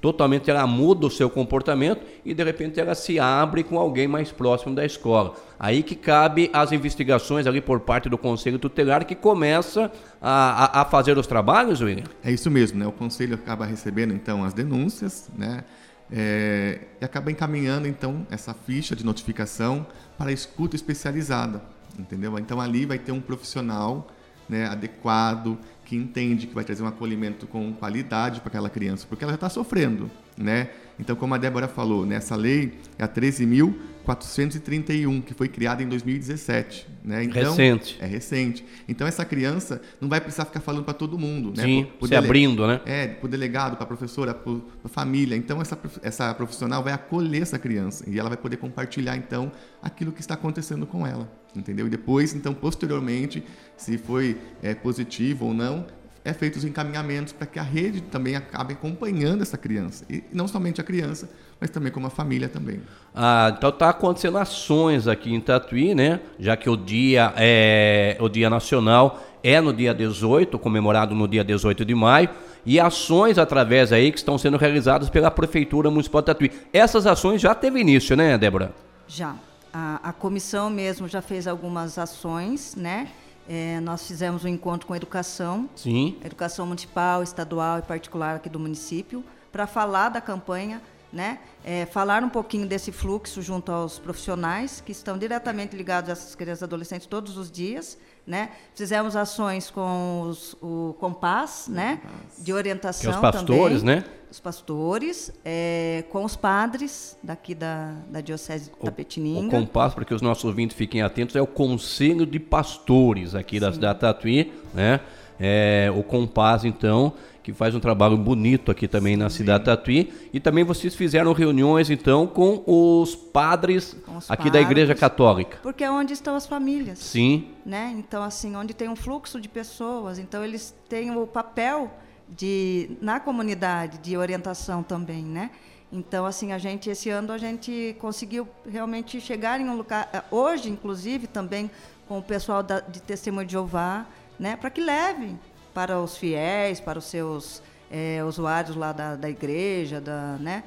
totalmente 0.00 0.48
ela 0.48 0.64
muda 0.64 1.04
o 1.04 1.10
seu 1.10 1.28
comportamento 1.28 2.00
e 2.24 2.32
de 2.32 2.44
repente 2.44 2.78
ela 2.78 2.94
se 2.94 3.18
abre 3.18 3.64
com 3.64 3.80
alguém 3.80 4.06
mais 4.06 4.30
próximo 4.30 4.76
da 4.76 4.86
escola. 4.86 5.34
Aí 5.58 5.82
que 5.82 5.96
cabe 5.96 6.50
as 6.52 6.70
investigações 6.70 7.48
ali 7.48 7.60
por 7.60 7.80
parte 7.80 8.08
do 8.08 8.16
Conselho 8.16 8.60
Tutelar 8.60 9.04
que 9.04 9.16
começa 9.16 9.90
a, 10.22 10.82
a, 10.82 10.84
fazer 10.84 11.18
os 11.18 11.26
trabalhos, 11.26 11.80
William? 11.80 12.04
É 12.22 12.30
isso 12.30 12.48
mesmo, 12.48 12.78
né? 12.78 12.86
O 12.86 12.92
Conselho 12.92 13.34
acaba 13.34 13.66
recebendo 13.66 14.14
então 14.14 14.44
as 14.44 14.54
denúncias, 14.54 15.28
né? 15.36 15.64
É, 16.12 16.78
e 17.00 17.04
acaba 17.04 17.28
encaminhando 17.32 17.88
então 17.88 18.24
essa 18.30 18.54
ficha 18.54 18.94
de 18.94 19.04
notificação 19.04 19.84
para 20.16 20.30
a 20.30 20.32
escuta 20.32 20.76
especializada, 20.76 21.60
entendeu? 21.98 22.38
Então 22.38 22.60
ali 22.60 22.86
vai 22.86 22.98
ter 22.98 23.12
um 23.12 23.20
profissional 23.20 24.08
né, 24.48 24.66
adequado 24.66 25.58
que 25.84 25.94
entende 25.96 26.46
que 26.46 26.54
vai 26.54 26.64
trazer 26.64 26.82
um 26.82 26.86
acolhimento 26.86 27.46
com 27.46 27.72
qualidade 27.72 28.40
para 28.40 28.48
aquela 28.48 28.68
criança, 28.68 29.06
porque 29.08 29.24
ela 29.24 29.32
já 29.32 29.36
está 29.36 29.48
sofrendo, 29.48 30.10
né? 30.36 30.68
Então, 31.00 31.16
como 31.16 31.34
a 31.34 31.38
Débora 31.38 31.66
falou, 31.66 32.04
nessa 32.04 32.36
lei 32.36 32.74
é 32.98 33.04
a 33.04 33.08
13.431, 33.08 35.22
que 35.22 35.32
foi 35.32 35.48
criada 35.48 35.82
em 35.82 35.88
2017, 35.88 36.86
né? 37.02 37.24
Então, 37.24 37.52
recente. 37.52 37.96
É 38.00 38.06
recente. 38.06 38.66
Então, 38.86 39.06
essa 39.06 39.24
criança 39.24 39.80
não 39.98 40.10
vai 40.10 40.20
precisar 40.20 40.44
ficar 40.44 40.60
falando 40.60 40.84
para 40.84 40.92
todo 40.92 41.18
mundo, 41.18 41.54
né? 41.56 41.62
Sim, 41.62 41.84
pro, 41.84 42.00
pro 42.00 42.08
se 42.08 42.16
abrindo, 42.16 42.66
né? 42.66 42.82
É, 42.84 43.06
para 43.06 43.26
o 43.26 43.28
delegado, 43.28 43.76
para 43.76 43.84
a 43.84 43.86
professora, 43.86 44.34
para 44.34 44.52
a 44.84 44.88
família. 44.88 45.36
Então, 45.36 45.62
essa, 45.62 45.78
essa 46.02 46.34
profissional 46.34 46.82
vai 46.82 46.92
acolher 46.92 47.40
essa 47.42 47.58
criança 47.58 48.04
e 48.10 48.18
ela 48.18 48.28
vai 48.28 48.36
poder 48.36 48.58
compartilhar, 48.58 49.16
então, 49.16 49.50
aquilo 49.80 50.12
que 50.12 50.20
está 50.20 50.34
acontecendo 50.34 50.84
com 50.84 51.06
ela 51.06 51.37
entendeu? 51.54 51.86
E 51.86 51.90
depois, 51.90 52.34
então, 52.34 52.54
posteriormente, 52.54 53.42
se 53.76 53.98
foi 53.98 54.36
é, 54.62 54.74
positivo 54.74 55.46
ou 55.46 55.54
não, 55.54 55.86
é 56.24 56.32
feito 56.32 56.56
os 56.56 56.64
encaminhamentos 56.64 57.32
para 57.32 57.46
que 57.46 57.58
a 57.58 57.62
rede 57.62 58.02
também 58.02 58.36
acabe 58.36 58.74
acompanhando 58.74 59.42
essa 59.42 59.56
criança. 59.56 60.04
E 60.10 60.22
não 60.32 60.46
somente 60.46 60.80
a 60.80 60.84
criança, 60.84 61.28
mas 61.60 61.70
também 61.70 61.90
como 61.90 62.06
a 62.06 62.10
família 62.10 62.48
também. 62.48 62.82
Ah, 63.14 63.54
então 63.56 63.70
está 63.70 63.88
acontecendo 63.88 64.36
ações 64.36 65.08
aqui 65.08 65.32
em 65.32 65.40
Tatuí, 65.40 65.94
né? 65.94 66.20
Já 66.38 66.56
que 66.56 66.68
o 66.68 66.76
dia 66.76 67.32
é 67.36 68.16
o 68.20 68.28
dia 68.28 68.50
nacional 68.50 69.24
é 69.42 69.60
no 69.60 69.72
dia 69.72 69.94
18, 69.94 70.58
comemorado 70.58 71.14
no 71.14 71.28
dia 71.28 71.44
18 71.44 71.84
de 71.84 71.94
maio, 71.94 72.28
e 72.66 72.78
ações 72.80 73.38
através 73.38 73.92
aí 73.92 74.10
que 74.10 74.18
estão 74.18 74.36
sendo 74.36 74.56
realizadas 74.56 75.08
pela 75.08 75.30
prefeitura 75.30 75.90
municipal 75.90 76.20
de 76.20 76.26
Tatuí. 76.26 76.52
Essas 76.72 77.06
ações 77.06 77.40
já 77.40 77.54
teve 77.54 77.80
início, 77.80 78.16
né, 78.16 78.36
Débora? 78.36 78.74
Já 79.06 79.36
a, 79.72 80.08
a 80.10 80.12
comissão 80.12 80.70
mesmo 80.70 81.08
já 81.08 81.22
fez 81.22 81.46
algumas 81.46 81.98
ações, 81.98 82.74
né? 82.74 83.10
é, 83.48 83.80
nós 83.80 84.06
fizemos 84.06 84.44
um 84.44 84.48
encontro 84.48 84.86
com 84.86 84.92
a 84.92 84.96
educação, 84.96 85.68
Sim. 85.74 86.18
educação 86.22 86.66
municipal, 86.66 87.22
estadual 87.22 87.78
e 87.78 87.82
particular 87.82 88.36
aqui 88.36 88.48
do 88.48 88.60
município, 88.60 89.24
para 89.50 89.66
falar 89.66 90.10
da 90.10 90.20
campanha, 90.20 90.82
né? 91.10 91.40
É, 91.64 91.86
falar 91.86 92.22
um 92.22 92.28
pouquinho 92.28 92.66
desse 92.66 92.92
fluxo 92.92 93.40
junto 93.40 93.72
aos 93.72 93.98
profissionais 93.98 94.82
que 94.82 94.92
estão 94.92 95.16
diretamente 95.16 95.74
ligados 95.74 96.10
a 96.10 96.12
essas 96.12 96.34
crianças 96.34 96.60
e 96.60 96.64
adolescentes 96.64 97.06
todos 97.06 97.38
os 97.38 97.50
dias, 97.50 97.96
né? 98.28 98.50
Fizemos 98.74 99.16
ações 99.16 99.70
com 99.70 100.20
os, 100.28 100.54
o 100.60 100.94
Compás, 101.00 101.66
né? 101.66 101.98
De 102.36 102.52
orientação 102.52 103.10
é 103.10 103.14
os 103.14 103.20
pastores, 103.20 103.80
também, 103.80 103.96
né? 103.96 104.04
Os 104.30 104.38
pastores, 104.38 105.32
é, 105.42 106.04
com 106.10 106.22
os 106.22 106.36
padres 106.36 107.16
daqui 107.22 107.54
da, 107.54 107.94
da 108.10 108.20
Diocese 108.20 108.66
de 108.66 108.76
O 108.78 108.84
Tapetininga. 108.84 109.58
Compasso, 109.58 109.94
para 109.94 110.04
que 110.04 110.12
os 110.12 110.20
nossos 110.20 110.44
ouvintes 110.44 110.76
fiquem 110.76 111.00
atentos, 111.00 111.34
é 111.34 111.40
o 111.40 111.46
Conselho 111.46 112.26
de 112.26 112.38
Pastores 112.38 113.34
aqui 113.34 113.58
da 113.58 113.72
cidade 113.72 113.94
de 113.94 114.00
Tatuí, 114.00 114.52
né? 114.74 115.00
É, 115.40 115.90
o 115.96 116.02
Compass, 116.02 116.64
então, 116.64 117.14
que 117.48 117.52
faz 117.54 117.74
um 117.74 117.80
trabalho 117.80 118.14
bonito 118.14 118.70
aqui 118.70 118.86
também 118.86 119.16
na 119.16 119.30
cidade 119.30 119.60
de 119.60 119.64
Tatuí. 119.64 120.12
E 120.34 120.38
também 120.38 120.64
vocês 120.64 120.94
fizeram 120.94 121.32
reuniões, 121.32 121.88
então, 121.88 122.26
com 122.26 122.62
os 122.66 123.14
padres 123.14 123.96
Com 124.04 124.18
os 124.18 124.30
aqui 124.30 124.50
da 124.50 124.60
Igreja 124.60 124.88
padres. 124.88 125.00
Católica. 125.00 125.58
Porque 125.62 125.82
é 125.82 125.90
onde 125.90 126.12
estão 126.12 126.36
as 126.36 126.46
famílias. 126.46 126.98
Sim, 126.98 127.48
né? 127.64 127.94
Então, 127.96 128.22
assim, 128.22 128.54
onde 128.54 128.74
tem 128.74 128.86
um 128.86 128.94
fluxo 128.94 129.40
de 129.40 129.48
pessoas, 129.48 130.18
então 130.18 130.44
eles 130.44 130.74
têm 130.90 131.10
o 131.16 131.26
papel 131.26 131.90
de 132.28 132.90
na 133.00 133.18
comunidade 133.18 133.96
de 133.96 134.14
orientação 134.14 134.82
também, 134.82 135.22
né? 135.22 135.50
Então, 135.90 136.26
assim, 136.26 136.52
a 136.52 136.58
gente 136.58 136.90
esse 136.90 137.08
ano 137.08 137.32
a 137.32 137.38
gente 137.38 137.96
conseguiu 137.98 138.46
realmente 138.70 139.22
chegar 139.22 139.58
em 139.58 139.70
um 139.70 139.74
lugar 139.74 140.10
eh, 140.12 140.22
hoje, 140.30 140.68
inclusive, 140.68 141.26
também 141.26 141.70
com 142.06 142.18
o 142.18 142.22
pessoal 142.22 142.62
da, 142.62 142.80
de 142.80 143.00
Testemunho 143.00 143.46
de 143.46 143.52
Jeová, 143.52 144.04
né? 144.38 144.54
Para 144.54 144.68
que 144.68 144.82
levem 144.82 145.38
para 145.78 146.00
os 146.00 146.16
fiéis, 146.16 146.80
para 146.80 146.98
os 146.98 147.04
seus 147.04 147.62
eh, 147.88 148.20
usuários 148.24 148.74
lá 148.74 148.90
da, 148.90 149.14
da 149.14 149.30
igreja, 149.30 150.00
da, 150.00 150.36
né? 150.40 150.64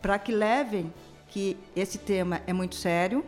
Para 0.00 0.16
que 0.16 0.30
levem 0.30 0.94
que 1.26 1.56
esse 1.74 1.98
tema 1.98 2.40
é 2.46 2.52
muito 2.52 2.76
sério, 2.76 3.24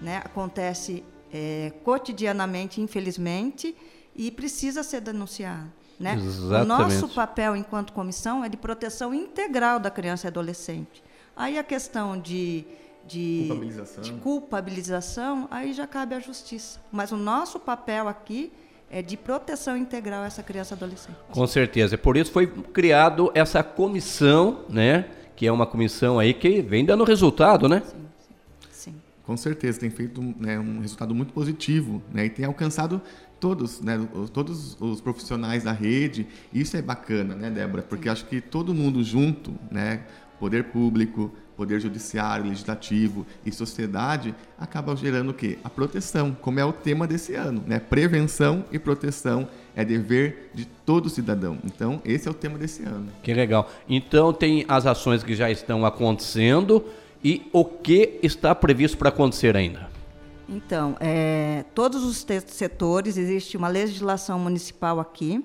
né? 0.00 0.22
Acontece 0.24 1.04
é, 1.30 1.70
cotidianamente, 1.84 2.80
infelizmente, 2.80 3.76
e 4.16 4.30
precisa 4.30 4.82
ser 4.82 5.02
denunciado. 5.02 5.70
Né? 5.98 6.16
O 6.16 6.26
Exatamente. 6.26 6.66
nosso 6.66 7.08
papel 7.10 7.54
enquanto 7.56 7.92
comissão 7.92 8.42
é 8.42 8.48
de 8.48 8.56
proteção 8.56 9.12
integral 9.12 9.78
da 9.78 9.90
criança 9.90 10.26
e 10.26 10.28
adolescente. 10.28 11.04
Aí 11.36 11.58
a 11.58 11.62
questão 11.62 12.18
de, 12.18 12.64
de, 13.06 13.44
Culpabilização. 13.48 14.02
de 14.02 14.12
culpabilização, 14.14 15.46
aí 15.50 15.74
já 15.74 15.86
cabe 15.86 16.14
à 16.14 16.20
justiça. 16.20 16.80
Mas 16.90 17.12
o 17.12 17.18
nosso 17.18 17.60
papel 17.60 18.08
aqui 18.08 18.50
é 18.90 19.00
de 19.02 19.16
proteção 19.16 19.76
integral 19.76 20.22
a 20.22 20.26
essa 20.26 20.42
criança 20.42 20.74
e 20.74 20.76
adolescente. 20.76 21.16
com 21.30 21.46
certeza. 21.46 21.96
Por 21.96 22.16
isso 22.16 22.32
foi 22.32 22.46
criado 22.46 23.30
essa 23.34 23.62
comissão, 23.62 24.64
né? 24.68 25.06
Que 25.36 25.46
é 25.46 25.52
uma 25.52 25.66
comissão 25.66 26.18
aí 26.18 26.34
que 26.34 26.60
vem 26.60 26.84
dando 26.84 27.04
resultado, 27.04 27.68
né? 27.68 27.82
Sim. 28.70 28.94
Com 29.24 29.36
certeza, 29.36 29.78
tem 29.80 29.90
feito 29.90 30.20
né, 30.38 30.58
um 30.58 30.80
resultado 30.80 31.14
muito 31.14 31.32
positivo 31.32 32.02
né, 32.12 32.26
e 32.26 32.30
tem 32.30 32.44
alcançado 32.44 33.00
todos, 33.38 33.80
né, 33.80 33.96
os- 34.12 34.28
todos 34.28 34.76
os 34.80 35.00
profissionais 35.00 35.62
da 35.64 35.72
rede. 35.72 36.26
Isso 36.52 36.76
é 36.76 36.82
bacana, 36.82 37.34
né, 37.34 37.48
Débora? 37.48 37.82
Porque 37.82 38.08
acho 38.08 38.26
que 38.26 38.40
todo 38.40 38.74
mundo 38.74 39.02
junto, 39.04 39.54
né, 39.70 40.02
poder 40.38 40.64
público, 40.64 41.30
poder 41.60 41.78
judiciário, 41.78 42.46
legislativo 42.46 43.26
e 43.44 43.52
sociedade, 43.52 44.34
acaba 44.58 44.96
gerando 44.96 45.28
o 45.28 45.34
quê? 45.34 45.58
A 45.62 45.68
proteção, 45.68 46.34
como 46.40 46.58
é 46.58 46.64
o 46.64 46.72
tema 46.72 47.06
desse 47.06 47.34
ano. 47.34 47.62
Né? 47.66 47.78
Prevenção 47.78 48.64
e 48.72 48.78
proteção 48.78 49.46
é 49.76 49.84
dever 49.84 50.52
de 50.54 50.64
todo 50.64 51.10
cidadão. 51.10 51.58
Então, 51.62 52.00
esse 52.02 52.26
é 52.26 52.30
o 52.30 52.34
tema 52.34 52.56
desse 52.56 52.82
ano. 52.82 53.08
Que 53.22 53.34
legal. 53.34 53.70
Então 53.86 54.32
tem 54.32 54.64
as 54.68 54.86
ações 54.86 55.22
que 55.22 55.34
já 55.34 55.50
estão 55.50 55.84
acontecendo 55.84 56.82
e 57.22 57.46
o 57.52 57.62
que 57.62 58.18
está 58.22 58.54
previsto 58.54 58.96
para 58.96 59.10
acontecer 59.10 59.54
ainda? 59.54 59.90
Então, 60.48 60.96
é, 60.98 61.66
todos 61.74 62.02
os 62.02 62.24
setores, 62.46 63.18
existe 63.18 63.58
uma 63.58 63.68
legislação 63.68 64.38
municipal 64.38 64.98
aqui, 64.98 65.44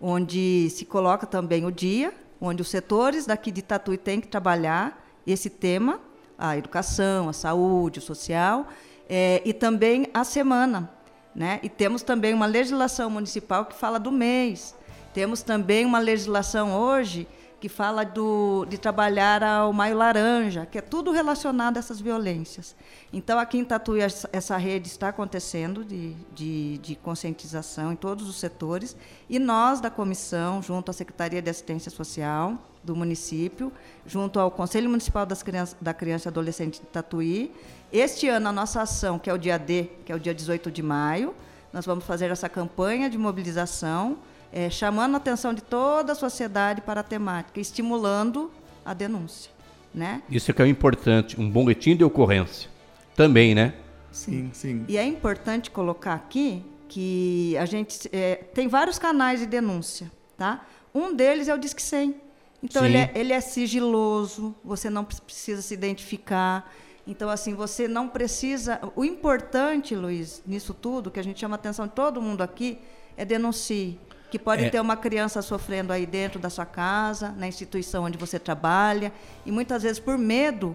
onde 0.00 0.68
se 0.70 0.84
coloca 0.84 1.24
também 1.24 1.64
o 1.64 1.70
dia, 1.70 2.12
onde 2.40 2.60
os 2.60 2.68
setores 2.68 3.26
daqui 3.26 3.52
de 3.52 3.62
Tatuí 3.62 3.96
têm 3.96 4.20
que 4.20 4.26
trabalhar 4.26 5.01
esse 5.26 5.50
tema, 5.50 6.00
a 6.38 6.56
educação, 6.56 7.28
a 7.28 7.32
saúde, 7.32 7.98
o 7.98 8.02
social, 8.02 8.66
é, 9.08 9.42
e 9.44 9.52
também 9.52 10.06
a 10.12 10.24
semana. 10.24 10.90
Né? 11.34 11.60
E 11.62 11.68
temos 11.68 12.02
também 12.02 12.34
uma 12.34 12.46
legislação 12.46 13.08
municipal 13.08 13.64
que 13.64 13.74
fala 13.74 13.98
do 13.98 14.10
mês. 14.10 14.74
Temos 15.14 15.42
também 15.42 15.84
uma 15.84 15.98
legislação 15.98 16.74
hoje 16.74 17.26
que 17.60 17.68
fala 17.68 18.04
do, 18.04 18.66
de 18.68 18.76
trabalhar 18.76 19.40
ao 19.40 19.72
Maio 19.72 19.96
Laranja, 19.96 20.66
que 20.66 20.78
é 20.78 20.80
tudo 20.80 21.12
relacionado 21.12 21.76
a 21.76 21.78
essas 21.78 22.00
violências. 22.00 22.74
Então, 23.12 23.38
aqui 23.38 23.56
em 23.56 23.64
Tatuí, 23.64 24.00
essa 24.00 24.56
rede 24.56 24.88
está 24.88 25.10
acontecendo 25.10 25.84
de, 25.84 26.14
de, 26.34 26.78
de 26.78 26.96
conscientização 26.96 27.92
em 27.92 27.96
todos 27.96 28.28
os 28.28 28.34
setores, 28.34 28.96
e 29.30 29.38
nós, 29.38 29.80
da 29.80 29.90
comissão, 29.90 30.60
junto 30.60 30.90
à 30.90 30.92
Secretaria 30.92 31.40
de 31.40 31.48
Assistência 31.48 31.88
Social 31.88 32.58
do 32.82 32.96
município, 32.96 33.72
junto 34.06 34.40
ao 34.40 34.50
Conselho 34.50 34.88
Municipal 34.88 35.24
das 35.24 35.42
Crianças, 35.42 35.76
da 35.80 35.94
Criança 35.94 36.28
e 36.28 36.30
Adolescente 36.30 36.80
de 36.80 36.86
Tatuí, 36.86 37.52
este 37.92 38.28
ano 38.28 38.48
a 38.48 38.52
nossa 38.52 38.82
ação, 38.82 39.18
que 39.18 39.28
é 39.28 39.32
o 39.32 39.38
dia 39.38 39.58
D, 39.58 39.88
que 40.04 40.12
é 40.12 40.14
o 40.14 40.18
dia 40.18 40.34
18 40.34 40.70
de 40.70 40.82
maio, 40.82 41.34
nós 41.72 41.86
vamos 41.86 42.04
fazer 42.04 42.30
essa 42.30 42.48
campanha 42.48 43.08
de 43.08 43.16
mobilização, 43.16 44.18
eh, 44.52 44.68
chamando 44.68 45.14
a 45.14 45.16
atenção 45.16 45.54
de 45.54 45.62
toda 45.62 46.12
a 46.12 46.14
sociedade 46.14 46.80
para 46.82 47.00
a 47.00 47.04
temática, 47.04 47.60
estimulando 47.60 48.50
a 48.84 48.92
denúncia. 48.92 49.50
Né? 49.94 50.22
Isso 50.30 50.50
é 50.50 50.54
que 50.54 50.62
é 50.62 50.64
o 50.64 50.68
importante, 50.68 51.40
um 51.40 51.50
boletim 51.50 51.96
de 51.96 52.04
ocorrência. 52.04 52.70
Também, 53.14 53.54
né? 53.54 53.74
Sim, 54.10 54.50
sim. 54.52 54.84
E 54.88 54.96
é 54.96 55.04
importante 55.04 55.70
colocar 55.70 56.14
aqui 56.14 56.62
que 56.88 57.56
a 57.56 57.64
gente 57.64 58.08
eh, 58.12 58.36
tem 58.54 58.68
vários 58.68 58.98
canais 58.98 59.40
de 59.40 59.46
denúncia, 59.46 60.10
tá? 60.36 60.66
Um 60.94 61.14
deles 61.14 61.48
é 61.48 61.54
o 61.54 61.58
Disque 61.58 61.82
100. 61.82 62.14
Então 62.62 62.82
Sim. 62.82 62.88
ele 62.88 62.96
é, 62.98 63.10
ele 63.14 63.32
é 63.32 63.40
sigiloso, 63.40 64.54
você 64.64 64.88
não 64.88 65.04
pre- 65.04 65.20
precisa 65.20 65.60
se 65.62 65.74
identificar. 65.74 66.70
Então 67.06 67.28
assim, 67.28 67.54
você 67.54 67.88
não 67.88 68.08
precisa. 68.08 68.80
O 68.94 69.04
importante, 69.04 69.94
Luiz, 69.96 70.42
nisso 70.46 70.72
tudo 70.72 71.10
que 71.10 71.18
a 71.18 71.24
gente 71.24 71.40
chama 71.40 71.56
a 71.56 71.58
atenção 71.58 71.86
de 71.86 71.92
todo 71.92 72.22
mundo 72.22 72.42
aqui 72.42 72.78
é 73.16 73.24
denuncie. 73.24 73.98
Que 74.30 74.38
pode 74.38 74.64
É. 74.64 74.70
ter 74.70 74.80
uma 74.80 74.96
criança 74.96 75.42
sofrendo 75.42 75.92
aí 75.92 76.06
dentro 76.06 76.38
da 76.40 76.48
sua 76.48 76.64
casa, 76.64 77.32
na 77.36 77.46
instituição 77.46 78.04
onde 78.04 78.16
você 78.16 78.38
trabalha, 78.38 79.12
e 79.44 79.52
muitas 79.52 79.82
vezes 79.82 79.98
por 79.98 80.16
medo 80.16 80.74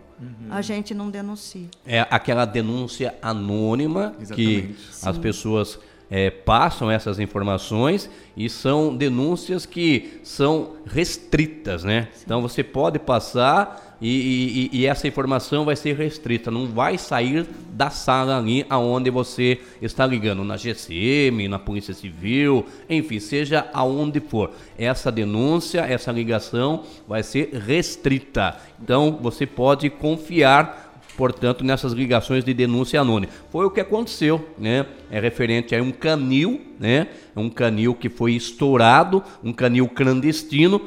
a 0.51 0.61
gente 0.61 0.93
não 0.93 1.09
denuncia. 1.09 1.65
É 1.83 2.01
aquela 2.11 2.45
denúncia 2.45 3.17
anônima 3.19 4.13
que 4.19 4.21
Exatamente. 4.59 4.77
as 5.01 5.17
pessoas 5.17 5.79
é, 6.09 6.29
passam 6.29 6.89
essas 6.89 7.19
informações 7.19 8.09
e 8.35 8.49
são 8.49 8.95
denúncias 8.95 9.65
que 9.65 10.19
são 10.23 10.71
restritas, 10.85 11.83
né? 11.83 12.07
Então 12.23 12.41
você 12.41 12.63
pode 12.63 12.97
passar 12.99 13.97
e, 13.99 14.69
e- 14.71 14.79
e 14.79 14.85
essa 14.85 15.07
informação 15.07 15.65
vai 15.65 15.75
ser 15.75 15.95
restrita, 15.95 16.51
não 16.51 16.67
vai 16.67 16.97
sair 16.99 17.47
da 17.71 17.89
sala 17.89 18.37
ali 18.37 18.63
aonde 18.69 19.09
você 19.09 19.59
está 19.81 20.05
ligando, 20.05 20.43
na 20.43 20.55
GCM, 20.55 21.47
na 21.47 21.57
Polícia 21.57 21.93
Civil, 21.95 22.65
enfim, 22.89 23.19
seja 23.19 23.67
aonde 23.73 24.19
for. 24.19 24.51
Essa 24.77 25.11
denúncia, 25.11 25.81
essa 25.81 26.11
ligação 26.11 26.83
vai 27.07 27.23
ser 27.23 27.49
restrita. 27.53 28.55
Então 28.81 29.17
você 29.21 29.45
pode 29.47 29.89
confiar 29.89 30.86
portanto, 31.17 31.65
nessas 31.65 31.91
ligações 31.91 32.45
de 32.45 32.53
denúncia 32.53 33.01
anônima. 33.01 33.33
Foi 33.51 33.65
o 33.65 33.71
que 33.71 33.81
aconteceu, 33.81 34.47
né? 34.57 34.85
É 35.09 35.19
referente 35.19 35.75
a 35.75 35.81
um 35.81 35.91
canil, 35.91 36.61
né? 36.79 37.07
Um 37.35 37.49
canil 37.49 37.95
que 37.95 38.07
foi 38.07 38.33
estourado, 38.33 39.23
um 39.43 39.51
canil 39.51 39.89
clandestino, 39.89 40.79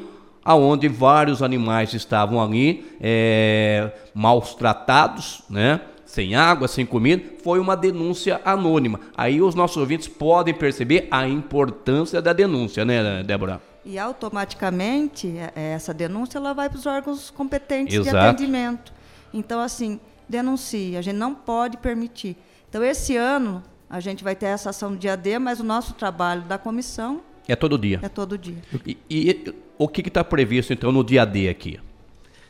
aonde 0.43 0.87
vários 0.87 1.43
animais 1.43 1.93
estavam 1.93 2.41
ali, 2.41 2.85
é, 2.99 3.91
maus 4.15 4.55
tratados, 4.55 5.43
né? 5.49 5.81
Sem 6.05 6.35
água, 6.35 6.67
sem 6.67 6.85
comida, 6.85 7.23
foi 7.41 7.59
uma 7.59 7.75
denúncia 7.75 8.41
anônima. 8.43 8.99
Aí 9.15 9.41
os 9.41 9.55
nossos 9.55 9.77
ouvintes 9.77 10.09
podem 10.09 10.53
perceber 10.53 11.07
a 11.09 11.25
importância 11.25 12.21
da 12.21 12.33
denúncia, 12.33 12.83
né, 12.83 13.23
Débora? 13.23 13.61
E 13.85 13.97
automaticamente 13.97 15.33
eh, 15.55 15.73
essa 15.73 15.93
denúncia 15.93 16.37
ela 16.37 16.53
vai 16.53 16.69
para 16.69 16.77
os 16.77 16.85
órgãos 16.85 17.29
competentes 17.29 17.93
de 17.93 18.09
Exato. 18.09 18.17
atendimento. 18.17 18.93
Então 19.33 19.61
assim, 19.61 20.01
denuncie, 20.31 20.97
a 20.97 21.01
gente 21.01 21.17
não 21.17 21.35
pode 21.35 21.77
permitir. 21.77 22.35
Então 22.69 22.83
esse 22.83 23.15
ano 23.15 23.61
a 23.89 23.99
gente 23.99 24.23
vai 24.23 24.35
ter 24.35 24.47
essa 24.47 24.69
ação 24.69 24.91
no 24.91 24.97
dia 24.97 25.15
D, 25.15 25.37
mas 25.37 25.59
o 25.59 25.63
nosso 25.63 25.93
trabalho 25.93 26.43
da 26.43 26.57
comissão 26.57 27.21
É 27.47 27.55
todo 27.55 27.77
dia. 27.77 27.99
é 28.01 28.09
todo 28.09 28.37
dia. 28.37 28.57
E, 28.85 28.97
e 29.09 29.53
o 29.77 29.87
que 29.87 30.01
está 30.07 30.23
previsto, 30.23 30.71
então, 30.71 30.91
no 30.91 31.03
dia 31.03 31.25
D 31.25 31.49
aqui? 31.49 31.79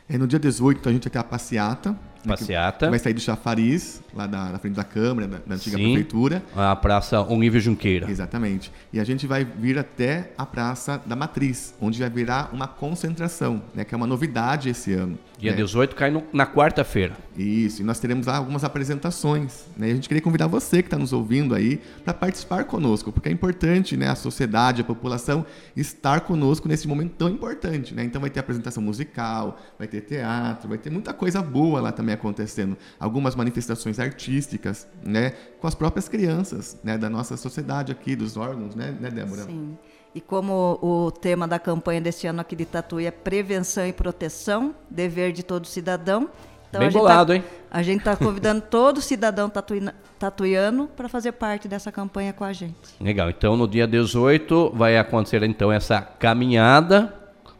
É, 0.08 0.16
no 0.16 0.26
dia 0.26 0.38
18 0.38 0.88
a 0.88 0.92
gente 0.92 1.02
vai 1.04 1.10
ter 1.10 1.18
a 1.18 1.24
passeata 1.24 1.98
Passeata. 2.26 2.88
Vai 2.88 2.98
sair 2.98 3.14
do 3.14 3.20
Chafariz, 3.20 4.02
lá 4.14 4.26
da, 4.26 4.52
da 4.52 4.58
frente 4.58 4.74
da 4.74 4.84
Câmara, 4.84 5.26
da, 5.26 5.38
da 5.44 5.54
antiga 5.54 5.76
Sim. 5.76 5.84
prefeitura. 5.84 6.42
A 6.54 6.74
Praça 6.76 7.20
Olívio 7.20 7.60
Junqueira. 7.60 8.10
Exatamente. 8.10 8.72
E 8.92 9.00
a 9.00 9.04
gente 9.04 9.26
vai 9.26 9.44
vir 9.44 9.78
até 9.78 10.32
a 10.38 10.46
Praça 10.46 11.00
da 11.04 11.16
Matriz, 11.16 11.74
onde 11.80 11.98
vai 11.98 12.10
virar 12.10 12.50
uma 12.52 12.68
concentração, 12.68 13.62
né, 13.74 13.84
que 13.84 13.94
é 13.94 13.96
uma 13.96 14.06
novidade 14.06 14.68
esse 14.68 14.92
ano. 14.92 15.18
Dia 15.42 15.50
né? 15.50 15.56
18 15.56 15.96
cai 15.96 16.08
no- 16.08 16.22
na 16.32 16.46
quarta-feira. 16.46 17.16
Isso, 17.36 17.82
e 17.82 17.84
nós 17.84 17.98
teremos 17.98 18.26
lá 18.26 18.36
algumas 18.36 18.62
apresentações. 18.62 19.64
Né? 19.76 19.88
E 19.88 19.90
a 19.90 19.94
gente 19.96 20.06
queria 20.06 20.22
convidar 20.22 20.46
você 20.46 20.82
que 20.82 20.86
está 20.86 20.96
nos 20.96 21.12
ouvindo 21.12 21.52
aí 21.52 21.80
para 22.04 22.14
participar 22.14 22.64
conosco, 22.64 23.10
porque 23.10 23.28
é 23.28 23.32
importante 23.32 23.96
né, 23.96 24.08
a 24.08 24.14
sociedade, 24.14 24.82
a 24.82 24.84
população 24.84 25.44
estar 25.76 26.20
conosco 26.20 26.68
nesse 26.68 26.86
momento 26.86 27.14
tão 27.18 27.28
importante. 27.28 27.92
Né? 27.92 28.04
Então 28.04 28.20
vai 28.20 28.30
ter 28.30 28.38
apresentação 28.38 28.80
musical, 28.82 29.58
vai 29.76 29.88
ter 29.88 30.02
teatro, 30.02 30.68
vai 30.68 30.78
ter 30.78 30.90
muita 30.90 31.12
coisa 31.12 31.42
boa 31.42 31.80
lá 31.80 31.90
também 31.90 32.14
acontecendo. 32.14 32.76
Algumas 33.00 33.34
manifestações 33.34 33.98
artísticas, 33.98 34.86
né? 35.04 35.32
com 35.60 35.66
as 35.66 35.74
próprias 35.74 36.08
crianças 36.08 36.78
né? 36.84 36.96
da 36.96 37.10
nossa 37.10 37.36
sociedade 37.36 37.90
aqui, 37.90 38.14
dos 38.14 38.36
órgãos, 38.36 38.76
né, 38.76 38.96
né 39.00 39.10
Débora? 39.10 39.42
Sim. 39.42 39.76
E 40.14 40.20
como 40.20 40.78
o 40.82 41.10
tema 41.10 41.48
da 41.48 41.58
campanha 41.58 42.00
desse 42.00 42.26
ano 42.26 42.40
aqui 42.40 42.54
de 42.54 42.66
Tatuí 42.66 43.06
é 43.06 43.10
prevenção 43.10 43.86
e 43.86 43.92
proteção, 43.92 44.74
dever 44.90 45.32
de 45.32 45.42
todo 45.42 45.66
cidadão. 45.66 46.28
Então 46.68 46.78
Bem 46.80 46.88
a 46.88 46.90
gente 46.90 47.00
bolado, 47.00 47.32
tá, 47.32 47.36
hein? 47.36 47.44
A 47.70 47.82
gente 47.82 47.98
está 47.98 48.16
convidando 48.16 48.60
todo 48.68 49.00
cidadão 49.00 49.48
tatuína- 49.48 49.94
tatuiano 50.18 50.88
para 50.88 51.08
fazer 51.08 51.32
parte 51.32 51.66
dessa 51.66 51.90
campanha 51.90 52.32
com 52.32 52.44
a 52.44 52.52
gente. 52.52 52.74
Legal. 53.00 53.30
Então, 53.30 53.56
no 53.56 53.66
dia 53.66 53.86
18 53.86 54.72
vai 54.74 54.98
acontecer 54.98 55.42
então 55.42 55.72
essa 55.72 56.00
caminhada 56.00 57.14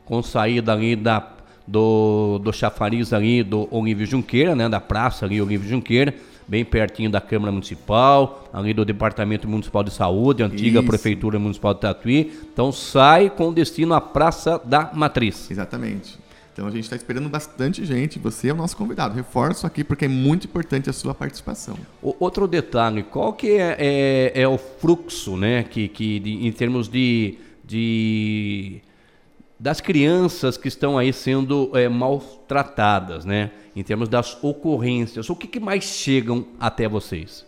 com 0.05 0.23
saída 0.23 0.73
ali 0.73 0.95
da 0.97 1.29
do, 1.67 2.39
do 2.41 2.53
chafariz 2.53 3.13
ali 3.13 3.43
do 3.43 3.69
Olívio 3.71 4.05
Junqueira, 4.05 4.55
né, 4.55 4.69
da 4.69 4.81
praça 4.81 5.25
ali 5.25 5.41
Olívio 5.41 5.69
Junqueira, 5.69 6.13
bem 6.47 6.65
pertinho 6.65 7.09
da 7.11 7.21
Câmara 7.21 7.51
Municipal, 7.53 8.49
ali 8.53 8.73
do 8.75 8.85
Departamento 8.85 9.49
Municipal 9.49 9.83
de 9.85 9.91
Saúde, 9.93 10.43
antiga 10.43 10.81
Isso. 10.81 10.89
Prefeitura 10.89 11.39
Municipal 11.39 11.75
de 11.75 11.81
Tatuí. 11.81 12.33
Então, 12.53 12.71
sai 12.73 13.31
com 13.31 13.53
destino 13.53 13.95
à 13.95 14.01
Praça 14.01 14.61
da 14.65 14.91
Matriz. 14.95 15.51
Exatamente. 15.51 16.21
Então 16.53 16.67
a 16.67 16.71
gente 16.71 16.85
está 16.85 16.95
esperando 16.95 17.31
bastante 17.31 17.83
gente. 17.87 18.19
Você 18.19 18.49
é 18.49 18.53
o 18.53 18.57
nosso 18.57 18.77
convidado. 18.77 19.15
Reforço 19.15 19.67
aqui 19.67 19.83
porque 19.83 20.05
é 20.05 20.09
muito 20.09 20.45
importante 20.47 20.91
a 20.91 20.93
sua 20.93 21.15
participação. 21.15 21.79
O- 22.03 22.15
outro 22.21 22.47
detalhe, 22.47 23.03
qual 23.05 23.33
que 23.33 23.53
é, 23.53 23.75
é, 23.79 24.43
é 24.43 24.47
o 24.47 24.59
fluxo, 24.59 25.35
né, 25.35 25.63
que, 25.63 25.89
que 25.89 26.21
de- 26.21 26.47
em 26.47 26.53
termos 26.53 26.89
de, 26.91 27.39
de 27.65 28.83
das 29.63 29.81
crianças 29.81 30.57
que 30.57 30.67
estão 30.67 30.99
aí 30.99 31.13
sendo 31.13 31.71
é, 31.75 31.89
maltratadas, 31.89 33.25
né, 33.25 33.53
em 33.77 33.83
termos 33.85 34.09
das 34.09 34.37
ocorrências, 34.43 35.31
o 35.31 35.37
que, 35.37 35.47
que 35.47 35.61
mais 35.61 35.85
chegam 35.85 36.45
até 36.59 36.89
vocês? 36.89 37.47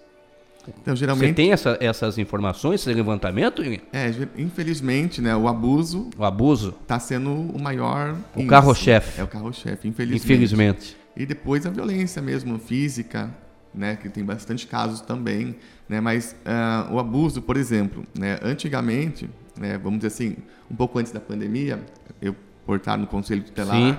Então 0.80 0.94
Você 0.94 1.00
geralmente, 1.00 1.34
tem 1.34 1.52
essa- 1.52 1.76
essas 1.80 2.16
informações, 2.16 2.80
esse 2.80 2.94
levantamento, 2.94 3.62
é, 3.92 4.12
infelizmente, 4.38 5.20
né, 5.20 5.34
o 5.36 5.48
abuso 5.48 6.08
o 6.16 6.24
abuso? 6.24 6.72
está 6.82 7.00
sendo 7.00 7.30
o 7.32 7.60
maior. 7.60 8.16
O 8.36 8.46
carro-chefe. 8.46 9.20
É 9.20 9.24
o 9.24 9.26
carro-chefe, 9.28 9.88
infelizmente. 9.88 10.24
Infelizmente. 10.24 10.96
E 11.16 11.26
depois 11.26 11.66
a 11.66 11.70
violência 11.70 12.22
mesmo, 12.22 12.58
física, 12.60 13.28
né, 13.74 13.96
que 14.00 14.08
tem 14.08 14.24
bastante 14.24 14.66
casos 14.68 15.00
também, 15.00 15.56
né, 15.88 16.00
mas 16.00 16.36
ah, 16.46 16.88
o 16.92 16.98
abuso, 17.00 17.42
por 17.42 17.56
exemplo, 17.56 18.06
né, 18.16 18.38
antigamente, 18.40 19.28
né, 19.58 19.78
vamos 19.78 19.98
dizer 20.00 20.08
assim, 20.08 20.36
um 20.70 20.74
pouco 20.76 20.98
antes 20.98 21.12
da 21.12 21.20
pandemia, 21.20 21.84
eu 22.20 22.34
por 22.64 22.78
estar 22.78 22.96
no 22.96 23.06
conselho 23.06 23.42
tutelar, 23.42 23.76
Sim. 23.76 23.96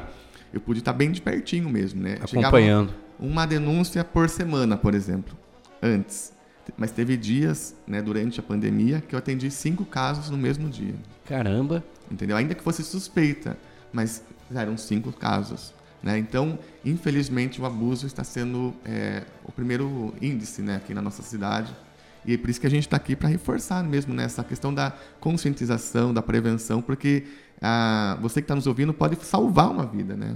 eu 0.54 0.60
pude 0.60 0.80
estar 0.80 0.94
bem 0.94 1.12
de 1.12 1.22
pertinho 1.22 1.70
mesmo, 1.70 2.02
né? 2.02 2.16
Chegava 2.26 2.48
Acompanhando. 2.48 2.94
uma 3.20 3.46
denúncia 3.46 4.04
por 4.04 4.30
semana, 4.30 4.76
por 4.76 4.94
exemplo, 4.94 5.38
antes. 5.82 6.34
Mas 6.76 6.92
teve 6.92 7.16
dias, 7.16 7.76
né, 7.86 8.02
durante 8.02 8.40
a 8.40 8.44
pandemia, 8.44 9.00
que 9.00 9.14
eu 9.14 9.20
atendi 9.20 9.52
cinco 9.52 9.86
casos 9.86 10.32
no 10.32 10.38
mesmo 10.38 10.68
dia 10.68 10.96
Caramba. 11.24 11.84
entendeu? 12.10 12.36
Ainda 12.36 12.56
que 12.56 12.64
fosse 12.64 12.84
suspeita, 12.84 13.56
mas 13.94 14.24
eram 14.54 14.76
cinco 14.76 15.14
casos. 15.14 15.76
Né? 16.02 16.18
Então, 16.18 16.58
infelizmente, 16.84 17.62
o 17.62 17.66
abuso 17.66 18.08
está 18.08 18.24
sendo 18.24 18.74
é, 18.84 19.24
o 19.44 19.52
primeiro 19.52 20.14
índice 20.20 20.62
né, 20.64 20.78
aqui 20.78 20.94
na 20.94 21.02
nossa 21.04 21.22
cidade. 21.22 21.76
E 22.28 22.34
é 22.34 22.38
por 22.38 22.50
isso 22.50 22.60
que 22.60 22.68
a 22.68 22.70
gente 22.70 22.84
está 22.88 22.98
aqui 22.98 23.16
para 23.16 23.30
reforçar 23.30 23.84
mesmo 23.84 24.14
né, 24.14 24.24
essa 24.24 24.44
questão 24.44 24.74
da 24.74 24.94
conscientização, 25.20 26.14
da 26.14 26.22
prevenção, 26.22 26.82
porque 26.82 27.24
ah, 27.62 28.18
você 28.22 28.42
que 28.42 28.46
está 28.46 28.56
nos 28.56 28.68
ouvindo 28.68 28.94
pode 28.94 29.16
salvar 29.24 29.70
uma 29.70 29.86
vida. 29.86 30.16
Né? 30.16 30.36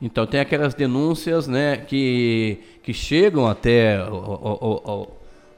Então 0.00 0.26
tem 0.26 0.40
aquelas 0.40 0.72
denúncias, 0.74 1.46
né, 1.46 1.76
que, 1.76 2.58
que 2.82 2.94
chegam 2.94 3.46
até 3.46 4.02
o, 4.08 4.14
o, 4.14 4.92
o- 4.94 5.08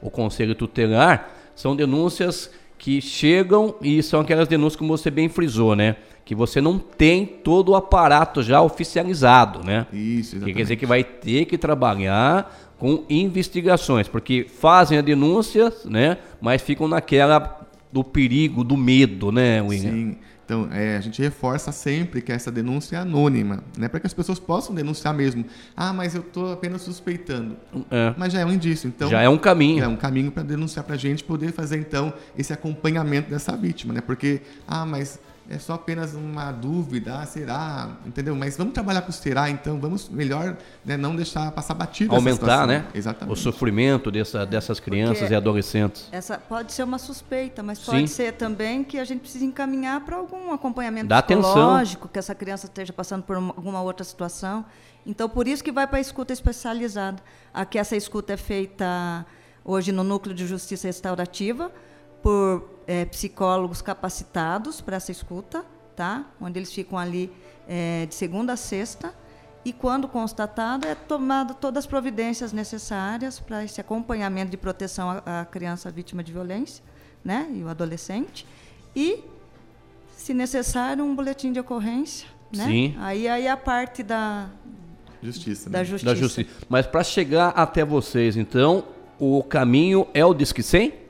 o- 0.01 0.11
conselho 0.11 0.53
tutelar, 0.53 1.31
são 1.55 1.75
denúncias 1.75 2.49
que 2.77 2.99
chegam 2.99 3.75
e 3.81 4.03
são 4.03 4.19
aquelas 4.19 4.47
denúncias 4.49 4.75
como 4.77 4.97
você 4.97 5.09
bem 5.09 5.29
frisou, 5.29 5.75
né, 5.75 5.95
que 6.25 6.33
você 6.33 6.61
não 6.61 6.79
tem 6.79 7.25
todo 7.25 7.69
o 7.69 7.75
aparato 7.75 8.41
já 8.41 8.61
oficializado, 8.61 9.63
né? 9.63 9.85
Isso, 9.91 10.31
Que 10.31 10.35
exatamente. 10.37 10.55
quer 10.55 10.61
dizer 10.61 10.75
que 10.77 10.85
vai 10.85 11.03
ter 11.03 11.45
que 11.45 11.57
trabalhar 11.57 12.73
com 12.77 13.03
investigações, 13.09 14.07
porque 14.07 14.45
fazem 14.59 14.97
a 14.97 15.01
denúncia, 15.01 15.71
né, 15.85 16.17
mas 16.41 16.61
ficam 16.61 16.87
naquela 16.87 17.61
do 17.91 18.03
perigo, 18.03 18.63
do 18.63 18.75
medo, 18.75 19.31
né, 19.31 19.61
William? 19.61 19.91
Sim. 19.91 20.17
Então, 20.45 20.67
é, 20.71 20.97
a 20.97 20.99
gente 20.99 21.21
reforça 21.21 21.71
sempre 21.71 22.21
que 22.21 22.29
essa 22.31 22.51
denúncia 22.51 22.97
é 22.97 22.99
anônima, 22.99 23.63
né? 23.77 23.87
Para 23.87 24.01
que 24.01 24.07
as 24.07 24.13
pessoas 24.13 24.39
possam 24.39 24.75
denunciar 24.75 25.13
mesmo. 25.13 25.45
Ah, 25.75 25.93
mas 25.93 26.15
eu 26.15 26.21
estou 26.21 26.51
apenas 26.51 26.81
suspeitando. 26.81 27.55
É. 27.89 28.13
Mas 28.17 28.33
já 28.33 28.41
é 28.41 28.45
um 28.45 28.51
indício. 28.51 28.89
Então, 28.89 29.09
Já 29.09 29.21
é 29.21 29.29
um 29.29 29.37
caminho. 29.37 29.81
É 29.81 29.87
um 29.87 29.95
caminho 29.95 30.31
para 30.31 30.43
denunciar 30.43 30.83
para 30.83 30.95
a 30.95 30.97
gente 30.97 31.23
poder 31.23 31.53
fazer, 31.53 31.79
então, 31.79 32.11
esse 32.37 32.51
acompanhamento 32.51 33.29
dessa 33.29 33.55
vítima, 33.55 33.93
né? 33.93 34.01
Porque, 34.01 34.41
ah, 34.67 34.85
mas 34.85 35.17
é 35.49 35.59
só 35.59 35.73
apenas 35.73 36.13
uma 36.13 36.51
dúvida, 36.51 37.19
ah, 37.19 37.25
será? 37.25 37.89
Entendeu? 38.05 38.35
Mas 38.35 38.55
vamos 38.57 38.73
trabalhar 38.73 39.01
com 39.01 39.09
o 39.09 39.13
será, 39.13 39.49
então, 39.49 39.79
vamos 39.79 40.07
melhor 40.09 40.57
né, 40.85 40.95
não 40.95 41.15
deixar 41.15 41.51
passar 41.51 41.73
batido 41.73 42.13
essa 42.13 42.19
Aumentar, 42.19 42.65
né? 42.65 42.85
Exatamente. 42.93 43.33
O 43.33 43.35
sofrimento 43.35 44.09
dessa, 44.09 44.45
dessas 44.45 44.79
crianças 44.79 45.19
Porque- 45.19 45.33
e 45.33 45.35
adolescentes. 45.37 46.07
Essa 46.11 46.37
pode 46.37 46.71
ser 46.71 46.83
uma 46.83 46.97
suspeita, 46.97 47.61
mas 47.61 47.79
Sim. 47.79 47.85
pode 47.85 48.07
ser 48.07 48.33
também 48.33 48.83
que 48.83 48.97
a 48.97 49.03
gente 49.05 49.19
precisa 49.19 49.43
encaminhar 49.45 50.01
para 50.01 50.15
algum 50.15 50.51
acompanhamento 50.53 51.07
Dá 51.07 51.17
atenção. 51.17 51.43
psicológico, 51.43 52.07
que 52.07 52.19
essa 52.19 52.33
criança 52.33 52.65
esteja 52.67 52.93
passando 52.93 53.23
por 53.23 53.37
uma- 53.37 53.53
alguma 53.55 53.81
outra 53.81 54.03
situação. 54.03 54.65
Então, 55.05 55.27
por 55.27 55.47
isso 55.47 55.61
que 55.61 55.71
vai 55.71 55.85
para 55.85 55.97
a 55.97 56.01
escuta 56.01 56.31
especializada. 56.31 57.21
Aqui 57.53 57.77
essa 57.77 57.95
escuta 57.95 58.33
é 58.33 58.37
feita 58.37 59.25
hoje 59.65 59.91
no 59.91 60.03
Núcleo 60.03 60.33
de 60.33 60.47
Justiça 60.47 60.87
Restaurativa 60.87 61.69
por 62.23 62.67
eh, 62.87 63.05
psicólogos 63.05 63.81
capacitados 63.81 64.81
para 64.81 64.95
essa 64.95 65.11
escuta, 65.11 65.63
tá? 65.95 66.25
Onde 66.41 66.57
eles 66.57 66.73
ficam 66.73 66.97
ali 66.97 67.31
eh, 67.67 68.07
de 68.07 68.15
segunda 68.15 68.53
a 68.53 68.57
sexta 68.57 69.13
e 69.65 69.71
quando 69.71 70.07
constatado 70.07 70.87
é 70.87 70.95
tomado 70.95 71.53
todas 71.53 71.83
as 71.83 71.87
providências 71.87 72.51
necessárias 72.51 73.39
para 73.39 73.63
esse 73.63 73.79
acompanhamento 73.79 74.51
de 74.51 74.57
proteção 74.57 75.09
à, 75.09 75.41
à 75.41 75.45
criança 75.45 75.91
vítima 75.91 76.23
de 76.23 76.31
violência, 76.31 76.83
né, 77.23 77.47
e 77.53 77.63
o 77.63 77.69
adolescente, 77.69 78.45
e 78.95 79.23
se 80.17 80.33
necessário 80.33 81.03
um 81.03 81.15
boletim 81.15 81.51
de 81.51 81.59
ocorrência, 81.59 82.27
né? 82.55 82.65
Sim. 82.65 82.95
Aí 82.99 83.27
aí 83.27 83.47
a 83.47 83.57
parte 83.57 84.03
da 84.03 84.49
Justiça. 85.21 85.69
da 85.69 85.79
né? 85.79 85.85
justiça. 85.85 86.13
Da 86.13 86.19
justiça. 86.19 86.49
Mas 86.67 86.85
para 86.85 87.03
chegar 87.03 87.49
até 87.49 87.85
vocês, 87.85 88.35
então, 88.35 88.83
o 89.17 89.41
caminho 89.41 90.07
é 90.13 90.25
o 90.25 90.33
Disque 90.33 90.61
100? 90.61 91.02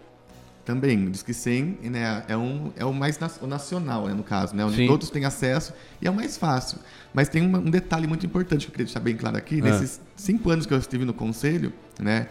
Também, 0.65 1.07
o 1.07 1.09
Disque 1.11 1.33
100 1.33 1.77
né, 1.83 2.23
é, 2.27 2.37
um, 2.37 2.71
é 2.77 2.85
o 2.85 2.93
mais 2.93 3.19
na- 3.19 3.29
o 3.41 3.47
nacional, 3.47 4.07
né, 4.07 4.13
no 4.13 4.23
caso, 4.23 4.55
né, 4.55 4.63
onde 4.63 4.77
Sim. 4.77 4.87
todos 4.87 5.09
têm 5.09 5.25
acesso 5.25 5.73
e 6.01 6.07
é 6.07 6.09
o 6.09 6.13
mais 6.13 6.37
fácil. 6.37 6.77
Mas 7.13 7.27
tem 7.27 7.45
uma- 7.45 7.59
um 7.59 7.69
detalhe 7.69 8.07
muito 8.07 8.25
importante 8.25 8.61
que 8.65 8.67
eu 8.67 8.71
queria 8.71 8.85
deixar 8.85 9.01
bem 9.01 9.17
claro 9.17 9.35
aqui. 9.35 9.59
Ah. 9.59 9.65
Nesses 9.65 9.99
cinco 10.15 10.49
anos 10.49 10.65
que 10.65 10.73
eu 10.73 10.77
estive 10.77 11.03
no 11.03 11.13
conselho, 11.13 11.73
né, 11.99 12.27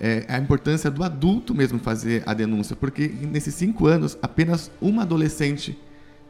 é 0.00 0.24
a 0.28 0.38
importância 0.38 0.90
do 0.90 1.04
adulto 1.04 1.54
mesmo 1.54 1.78
fazer 1.78 2.22
a 2.26 2.34
denúncia, 2.34 2.74
porque 2.74 3.06
nesses 3.06 3.54
cinco 3.54 3.86
anos 3.86 4.18
apenas 4.20 4.68
uma 4.80 5.02
adolescente 5.02 5.78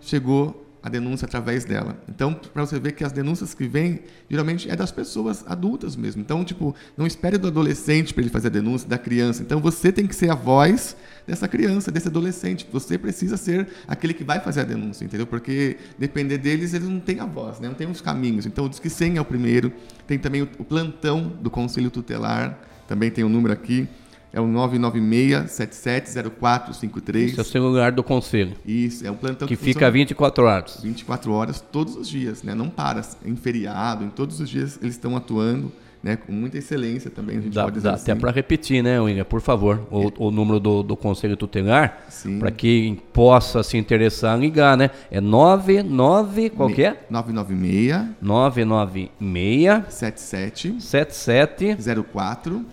chegou 0.00 0.66
a 0.82 0.88
denúncia 0.88 1.26
através 1.26 1.64
dela. 1.64 1.96
Então, 2.08 2.32
para 2.32 2.64
você 2.64 2.78
ver 2.78 2.92
que 2.92 3.04
as 3.04 3.12
denúncias 3.12 3.52
que 3.52 3.66
vêm, 3.66 4.00
geralmente 4.28 4.70
é 4.70 4.74
das 4.74 4.90
pessoas 4.90 5.44
adultas 5.46 5.94
mesmo. 5.94 6.22
Então, 6.22 6.44
tipo, 6.44 6.74
não 6.96 7.06
espere 7.06 7.36
do 7.36 7.48
adolescente 7.48 8.14
para 8.14 8.22
ele 8.22 8.30
fazer 8.30 8.48
a 8.48 8.50
denúncia, 8.50 8.88
da 8.88 8.96
criança. 8.96 9.42
Então, 9.42 9.60
você 9.60 9.92
tem 9.92 10.06
que 10.06 10.14
ser 10.14 10.30
a 10.30 10.34
voz 10.34 10.96
dessa 11.26 11.46
criança, 11.46 11.90
desse 11.90 12.08
adolescente. 12.08 12.66
Você 12.72 12.96
precisa 12.96 13.36
ser 13.36 13.68
aquele 13.86 14.14
que 14.14 14.24
vai 14.24 14.40
fazer 14.40 14.60
a 14.60 14.64
denúncia, 14.64 15.04
entendeu? 15.04 15.26
Porque 15.26 15.76
depender 15.98 16.38
deles, 16.38 16.72
eles 16.72 16.88
não 16.88 17.00
têm 17.00 17.20
a 17.20 17.26
voz, 17.26 17.60
né? 17.60 17.68
não 17.68 17.74
tem 17.74 17.88
os 17.88 18.00
caminhos. 18.00 18.46
Então, 18.46 18.64
o 18.64 18.68
Disque 18.68 18.88
100 18.88 19.18
é 19.18 19.20
o 19.20 19.24
primeiro. 19.24 19.72
Tem 20.06 20.18
também 20.18 20.42
o, 20.42 20.46
plantão 20.46 21.36
do 21.40 21.50
Conselho 21.50 21.90
Tutelar, 21.90 22.58
também 22.88 23.10
tem 23.10 23.22
o 23.22 23.28
número 23.28 23.52
aqui. 23.52 23.86
É 24.32 24.40
o 24.40 24.46
996-770453. 24.46 27.16
Esse 27.16 27.38
é 27.38 27.42
o 27.42 27.44
celular 27.44 27.92
do 27.92 28.04
conselho, 28.04 28.56
Isso, 28.64 29.06
é 29.06 29.10
um 29.10 29.16
plantão 29.16 29.48
que 29.48 29.56
funciona 29.56 29.74
fica 29.74 29.90
24 29.90 30.44
horas. 30.44 30.80
24 30.82 31.32
horas 31.32 31.60
todos 31.60 31.96
os 31.96 32.08
dias, 32.08 32.42
né? 32.42 32.54
Não 32.54 32.70
para 32.70 33.02
em 33.24 33.34
feriado, 33.34 34.04
em 34.04 34.10
todos 34.10 34.38
os 34.40 34.48
dias 34.48 34.78
eles 34.80 34.94
estão 34.94 35.16
atuando, 35.16 35.72
né, 36.02 36.16
com 36.16 36.32
muita 36.32 36.58
excelência 36.58 37.10
também, 37.10 37.38
a 37.38 37.40
gente 37.40 37.54
dá, 37.54 37.64
pode 37.64 37.76
dizer 37.76 37.88
dá 37.88 37.94
assim. 37.94 38.10
até 38.10 38.20
para 38.20 38.30
repetir, 38.30 38.82
né, 38.82 39.00
William, 39.00 39.24
por 39.24 39.40
favor, 39.40 39.86
o, 39.90 40.26
o 40.26 40.30
número 40.30 40.58
do, 40.58 40.82
do 40.82 40.96
Conselho 40.96 41.36
Tutelar, 41.36 42.04
para 42.38 42.50
quem 42.50 42.96
possa 43.12 43.62
se 43.62 43.76
interessar 43.76 44.38
ligar, 44.38 44.76
né? 44.76 44.90
É 45.10 45.20
99, 45.20 46.50
qual 46.50 46.68
que 46.70 46.84
é? 46.84 47.04
996 47.08 48.16
996 48.20 49.84
77 49.88 50.80
77 50.80 51.76
04 52.12 52.64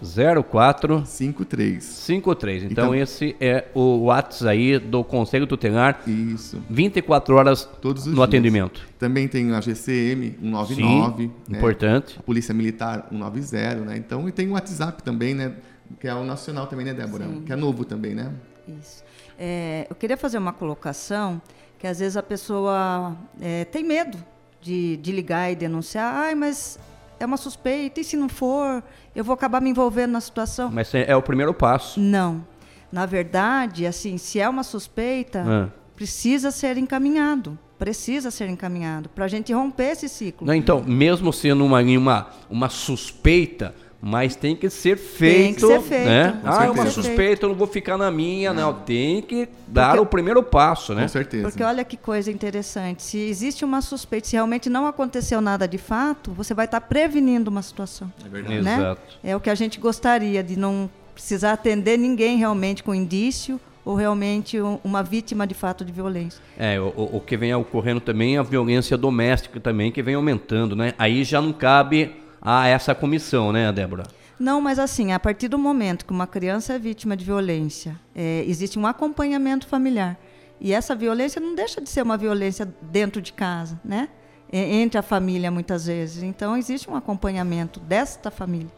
04 0.49 1.05
53 1.05 1.83
53. 1.83 2.63
Então, 2.63 2.71
então 2.71 2.95
esse 2.95 3.35
é 3.39 3.65
o 3.73 4.05
WhatsApp 4.05 4.47
aí 4.47 4.79
do 4.79 5.03
Conselho 5.03 5.45
Tutelar. 5.45 6.01
Isso. 6.07 6.61
24 6.69 7.35
horas 7.35 7.69
Todos 7.81 8.03
os 8.03 8.07
no 8.07 8.15
dias. 8.15 8.27
atendimento. 8.27 8.81
Também 8.97 9.27
tem 9.27 9.51
a 9.53 9.61
GCM 9.61 10.35
199, 10.41 11.23
Sim, 11.23 11.31
né? 11.47 11.57
importante. 11.57 12.15
A 12.19 12.23
Polícia 12.23 12.53
Militar 12.53 13.07
190, 13.17 13.75
né? 13.85 13.97
Então, 13.97 14.27
e 14.27 14.31
tem 14.31 14.47
o 14.49 14.53
WhatsApp 14.53 15.01
também, 15.03 15.33
né? 15.33 15.53
Que 15.99 16.07
é 16.07 16.13
o 16.13 16.23
nacional 16.23 16.67
também, 16.67 16.85
né, 16.85 16.93
Débora? 16.93 17.25
Sim. 17.25 17.41
Que 17.45 17.53
é 17.53 17.55
novo 17.55 17.85
também, 17.85 18.13
né? 18.13 18.31
Isso. 18.67 19.03
É, 19.39 19.87
eu 19.89 19.95
queria 19.95 20.17
fazer 20.17 20.37
uma 20.37 20.51
colocação 20.53 21.41
que 21.79 21.85
às 21.87 21.99
vezes 21.99 22.17
a 22.17 22.23
pessoa 22.23 23.15
é, 23.39 23.65
tem 23.65 23.83
medo 23.83 24.17
de, 24.61 24.97
de 24.97 25.11
ligar 25.11 25.51
e 25.51 25.55
denunciar. 25.55 26.13
Ai, 26.13 26.35
mas 26.35 26.77
é 27.19 27.25
uma 27.25 27.37
suspeita, 27.37 28.01
e 28.01 28.03
se 28.03 28.17
não 28.17 28.27
for, 28.29 28.83
eu 29.15 29.23
vou 29.23 29.33
acabar 29.33 29.61
me 29.61 29.69
envolvendo 29.69 30.11
na 30.11 30.21
situação. 30.21 30.69
Mas 30.71 30.93
é, 30.93 31.09
é 31.09 31.15
o 31.15 31.21
primeiro 31.21 31.53
passo. 31.53 31.99
Não. 31.99 32.45
Na 32.91 33.05
verdade, 33.05 33.85
assim, 33.85 34.17
se 34.17 34.39
é 34.39 34.47
uma 34.47 34.63
suspeita, 34.63 35.43
Ah. 35.47 35.69
precisa 35.95 36.51
ser 36.51 36.77
encaminhado. 36.77 37.57
Precisa 37.77 38.31
ser 38.31 38.49
encaminhado 38.49 39.07
para 39.09 39.25
a 39.25 39.27
gente 39.27 39.53
romper 39.53 39.91
esse 39.91 40.09
ciclo. 40.09 40.45
Não, 40.47 40.53
então, 40.53 40.83
mesmo 40.83 41.31
sendo 41.31 41.63
uma, 41.63 41.79
uma, 41.81 42.27
uma 42.49 42.69
suspeita, 42.69 43.75
mas 44.01 44.35
tem 44.35 44.55
que 44.55 44.69
ser 44.69 44.97
feito. 44.97 45.67
ser 45.67 45.81
feito, 45.81 46.05
Né? 46.05 46.39
Ah, 46.43 46.65
é 46.65 46.69
uma 46.69 46.85
suspeita, 46.89 47.45
eu 47.45 47.49
não 47.49 47.55
vou 47.55 47.67
ficar 47.67 47.97
na 47.97 48.09
minha, 48.11 48.53
não. 48.53 48.73
Tem 48.73 49.21
que 49.21 49.47
dar 49.67 49.89
Porque- 49.89 50.01
o 50.01 50.05
primeiro 50.05 50.41
passo, 50.43 50.93
né? 50.93 51.03
Com 51.03 51.07
certeza. 51.07 51.43
Porque 51.49 51.63
olha 51.63 51.83
que 51.83 51.97
coisa 51.97 52.31
interessante. 52.31 53.03
Se 53.03 53.17
existe 53.17 53.65
uma 53.65 53.81
suspeita, 53.81 54.27
se 54.27 54.33
realmente 54.35 54.69
não 54.69 54.85
aconteceu 54.87 55.41
nada 55.41 55.67
de 55.67 55.77
fato, 55.77 56.31
você 56.31 56.53
vai 56.53 56.65
estar 56.65 56.81
prevenindo 56.81 57.49
uma 57.49 57.61
situação. 57.61 58.11
É 58.25 58.29
verdade. 58.29 58.61
né? 58.61 58.75
Exato. 58.77 59.01
É 59.23 59.35
o 59.35 59.39
que 59.39 59.49
a 59.49 59.55
gente 59.55 59.79
gostaria, 59.79 60.43
de 60.43 60.57
não 60.57 60.89
precisar 61.13 61.53
atender 61.53 61.97
ninguém 61.97 62.37
realmente 62.37 62.83
com 62.83 62.93
indício 62.93 63.59
ou 63.87 63.95
realmente 63.95 64.61
um- 64.61 64.79
uma 64.83 65.01
vítima 65.01 65.47
de 65.47 65.53
fato 65.53 65.85
de 65.85 65.91
violência. 65.91 66.41
É, 66.57 66.79
o, 66.79 66.87
o- 66.95 67.17
o 67.17 67.21
que 67.21 67.37
vem 67.37 67.53
ocorrendo 67.55 68.01
também 68.01 68.35
é 68.35 68.39
a 68.39 68.43
violência 68.43 68.97
doméstica 68.97 69.59
também, 69.59 69.91
que 69.91 70.03
vem 70.03 70.15
aumentando, 70.15 70.75
né? 70.75 70.93
Aí 70.97 71.23
já 71.23 71.41
não 71.41 71.53
cabe 71.53 72.15
a 72.41 72.67
essa 72.67 72.93
comissão, 72.93 73.51
né, 73.51 73.71
Débora? 73.71 74.03
Não, 74.39 74.59
mas 74.61 74.77
assim, 74.77 75.13
a 75.13 75.19
partir 75.19 75.47
do 75.47 75.57
momento 75.57 76.05
que 76.05 76.11
uma 76.11 76.27
criança 76.27 76.73
é 76.73 76.79
vítima 76.79 77.15
de 77.17 77.23
violência, 77.25 77.95
é, 78.13 78.43
existe 78.45 78.77
um 78.77 78.85
acompanhamento 78.85 79.65
familiar. 79.67 80.17
E 80.59 80.73
essa 80.73 80.93
violência 80.95 81.39
não 81.39 81.55
deixa 81.55 81.79
de 81.79 81.89
ser 81.89 82.01
uma 82.03 82.17
violência 82.17 82.67
dentro 82.81 83.21
de 83.21 83.31
casa, 83.31 83.79
né? 83.85 84.09
É, 84.51 84.59
entre 84.75 84.97
a 84.97 85.01
família, 85.01 85.49
muitas 85.51 85.85
vezes. 85.87 86.23
Então, 86.23 86.55
existe 86.57 86.89
um 86.89 86.95
acompanhamento 86.95 87.79
desta 87.79 88.29
família. 88.31 88.71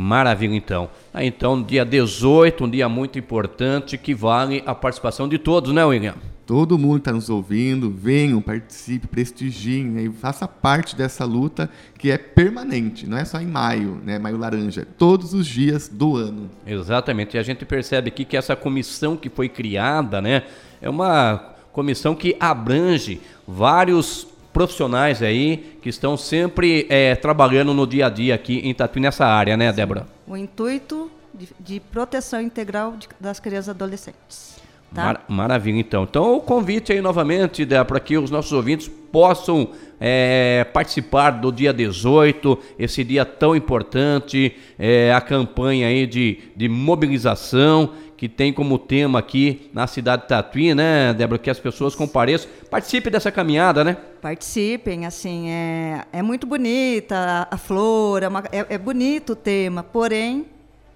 Maravilha, 0.00 0.54
então. 0.54 0.88
Ah, 1.12 1.24
então, 1.24 1.60
dia 1.60 1.84
18, 1.84 2.64
um 2.64 2.70
dia 2.70 2.88
muito 2.88 3.18
importante, 3.18 3.98
que 3.98 4.14
vale 4.14 4.62
a 4.64 4.72
participação 4.72 5.28
de 5.28 5.38
todos, 5.38 5.72
né, 5.74 5.84
William? 5.84 6.14
Todo 6.46 6.78
mundo 6.78 6.98
está 6.98 7.10
nos 7.12 7.28
ouvindo, 7.28 7.90
venham, 7.90 8.40
participe, 8.40 9.08
prestigiem 9.08 9.86
né, 9.86 10.02
e 10.02 10.08
faça 10.08 10.46
parte 10.46 10.94
dessa 10.94 11.24
luta 11.24 11.68
que 11.98 12.12
é 12.12 12.16
permanente, 12.16 13.08
não 13.08 13.18
é 13.18 13.24
só 13.24 13.40
em 13.40 13.48
maio, 13.48 14.00
né, 14.04 14.20
maio 14.20 14.36
laranja, 14.36 14.82
é 14.82 14.84
todos 14.84 15.34
os 15.34 15.44
dias 15.48 15.88
do 15.88 16.14
ano. 16.14 16.48
Exatamente. 16.64 17.36
E 17.36 17.40
a 17.40 17.42
gente 17.42 17.64
percebe 17.64 18.06
aqui 18.06 18.24
que 18.24 18.36
essa 18.36 18.54
comissão 18.54 19.16
que 19.16 19.28
foi 19.28 19.48
criada, 19.48 20.22
né, 20.22 20.44
é 20.80 20.88
uma 20.88 21.56
comissão 21.72 22.14
que 22.14 22.36
abrange 22.38 23.20
vários 23.48 24.27
profissionais 24.58 25.22
aí 25.22 25.78
que 25.80 25.88
estão 25.88 26.16
sempre 26.16 26.84
eh, 26.90 27.14
trabalhando 27.14 27.72
no 27.72 27.86
dia 27.86 28.06
a 28.06 28.10
dia 28.10 28.34
aqui 28.34 28.58
em 28.64 28.74
Tatuí 28.74 29.00
nessa 29.00 29.24
área, 29.24 29.56
né, 29.56 29.72
Débora? 29.72 30.04
O 30.26 30.36
intuito 30.36 31.08
de, 31.32 31.46
de 31.60 31.78
proteção 31.78 32.40
integral 32.40 32.96
de- 32.96 33.06
das 33.20 33.38
crianças 33.38 33.68
e 33.68 33.70
adolescentes. 33.70 34.58
Tá? 34.92 35.04
Mar- 35.04 35.24
maravilha, 35.28 35.78
então. 35.78 36.02
Então, 36.02 36.34
o 36.36 36.40
convite 36.40 36.90
aí 36.92 37.00
novamente, 37.00 37.64
Débora, 37.64 37.84
para 37.84 38.00
que 38.00 38.18
os 38.18 38.32
nossos 38.32 38.50
ouvintes 38.52 38.88
possam 39.12 39.68
eh, 40.00 40.66
participar 40.72 41.30
do 41.30 41.52
dia 41.52 41.72
18, 41.72 42.58
esse 42.80 43.04
dia 43.04 43.24
tão 43.24 43.54
importante, 43.54 44.56
eh, 44.76 45.12
a 45.14 45.20
campanha 45.20 45.86
aí 45.86 46.04
de, 46.04 46.38
de 46.56 46.68
mobilização, 46.68 47.90
que 48.18 48.28
tem 48.28 48.52
como 48.52 48.78
tema 48.80 49.20
aqui 49.20 49.70
na 49.72 49.86
cidade 49.86 50.22
de 50.22 50.28
Tatuí, 50.28 50.74
né, 50.74 51.14
Débora, 51.14 51.38
que 51.38 51.48
as 51.48 51.60
pessoas 51.60 51.94
compareçam. 51.94 52.50
Participe 52.68 53.08
dessa 53.08 53.30
caminhada, 53.30 53.84
né? 53.84 53.96
Participem, 54.20 55.06
assim, 55.06 55.48
é, 55.48 56.04
é 56.12 56.20
muito 56.20 56.44
bonita 56.44 57.14
a, 57.48 57.54
a 57.54 57.56
flor, 57.56 58.24
é, 58.24 58.28
uma- 58.28 58.42
é- 58.50 58.66
é 58.70 58.76
bonito 58.76 59.34
o 59.34 59.36
tema, 59.36 59.84
porém, 59.84 60.46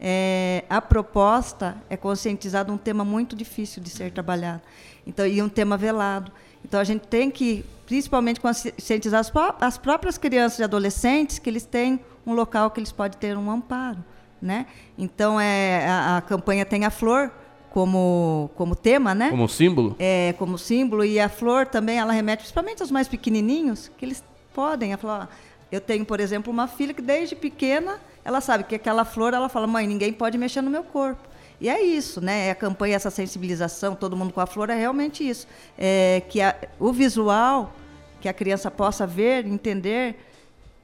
é, 0.00 0.64
a 0.68 0.80
proposta 0.80 1.76
é 1.88 1.96
conscientizar 1.96 2.64
de 2.64 2.72
um 2.72 2.76
tema 2.76 3.04
muito 3.04 3.36
difícil 3.36 3.80
de 3.80 3.88
ser 3.88 4.10
trabalhado. 4.10 4.60
Então, 5.06 5.24
e 5.24 5.40
um 5.40 5.48
tema 5.48 5.76
velado. 5.76 6.32
Então, 6.64 6.80
a 6.80 6.84
gente 6.84 7.06
tem 7.06 7.30
que, 7.30 7.64
principalmente, 7.86 8.40
conscientizar 8.40 9.20
as, 9.20 9.32
as 9.60 9.78
próprias 9.78 10.18
crianças 10.18 10.58
e 10.58 10.64
adolescentes 10.64 11.38
que 11.38 11.48
eles 11.48 11.64
têm 11.64 12.00
um 12.26 12.34
local 12.34 12.68
que 12.72 12.80
eles 12.80 12.90
podem 12.90 13.16
ter 13.16 13.36
um 13.38 13.48
amparo. 13.48 13.98
Né? 14.42 14.66
Então, 14.98 15.40
é, 15.40 15.86
a, 15.88 16.16
a 16.16 16.20
campanha 16.20 16.66
tem 16.66 16.84
a 16.84 16.90
flor 16.90 17.30
como, 17.70 18.50
como 18.56 18.74
tema, 18.74 19.14
né? 19.14 19.30
Como 19.30 19.48
símbolo. 19.48 19.94
é, 19.98 20.34
como 20.36 20.58
símbolo. 20.58 21.04
E 21.04 21.20
a 21.20 21.28
flor 21.28 21.64
também 21.66 21.98
ela 21.98 22.12
remete 22.12 22.38
principalmente 22.40 22.82
aos 22.82 22.90
mais 22.90 23.06
pequenininhos 23.06 23.88
que 23.96 24.04
eles 24.04 24.22
podem. 24.52 24.96
Fala, 24.96 25.28
ó, 25.30 25.34
eu 25.70 25.80
tenho 25.80 26.04
por 26.04 26.18
exemplo 26.20 26.52
uma 26.52 26.66
filha 26.66 26.92
que 26.92 27.00
desde 27.00 27.36
pequena 27.36 28.00
ela 28.24 28.40
sabe 28.40 28.64
que 28.64 28.74
aquela 28.74 29.04
flor 29.04 29.32
ela 29.32 29.48
fala 29.48 29.66
mãe 29.66 29.86
ninguém 29.86 30.12
pode 30.12 30.36
mexer 30.36 30.60
no 30.60 30.70
meu 30.70 30.82
corpo. 30.82 31.22
E 31.60 31.68
é 31.68 31.80
isso 31.80 32.20
né? 32.20 32.48
É 32.48 32.50
a 32.50 32.54
campanha 32.56 32.96
essa 32.96 33.10
sensibilização 33.10 33.94
todo 33.94 34.16
mundo 34.16 34.32
com 34.32 34.40
a 34.40 34.46
flor 34.46 34.68
é 34.70 34.74
realmente 34.74 35.26
isso. 35.26 35.46
É 35.78 36.20
que 36.28 36.40
a- 36.40 36.56
o 36.80 36.92
visual 36.92 37.72
que 38.20 38.28
a 38.28 38.32
criança 38.32 38.70
possa 38.72 39.06
ver 39.06 39.46
entender 39.46 40.16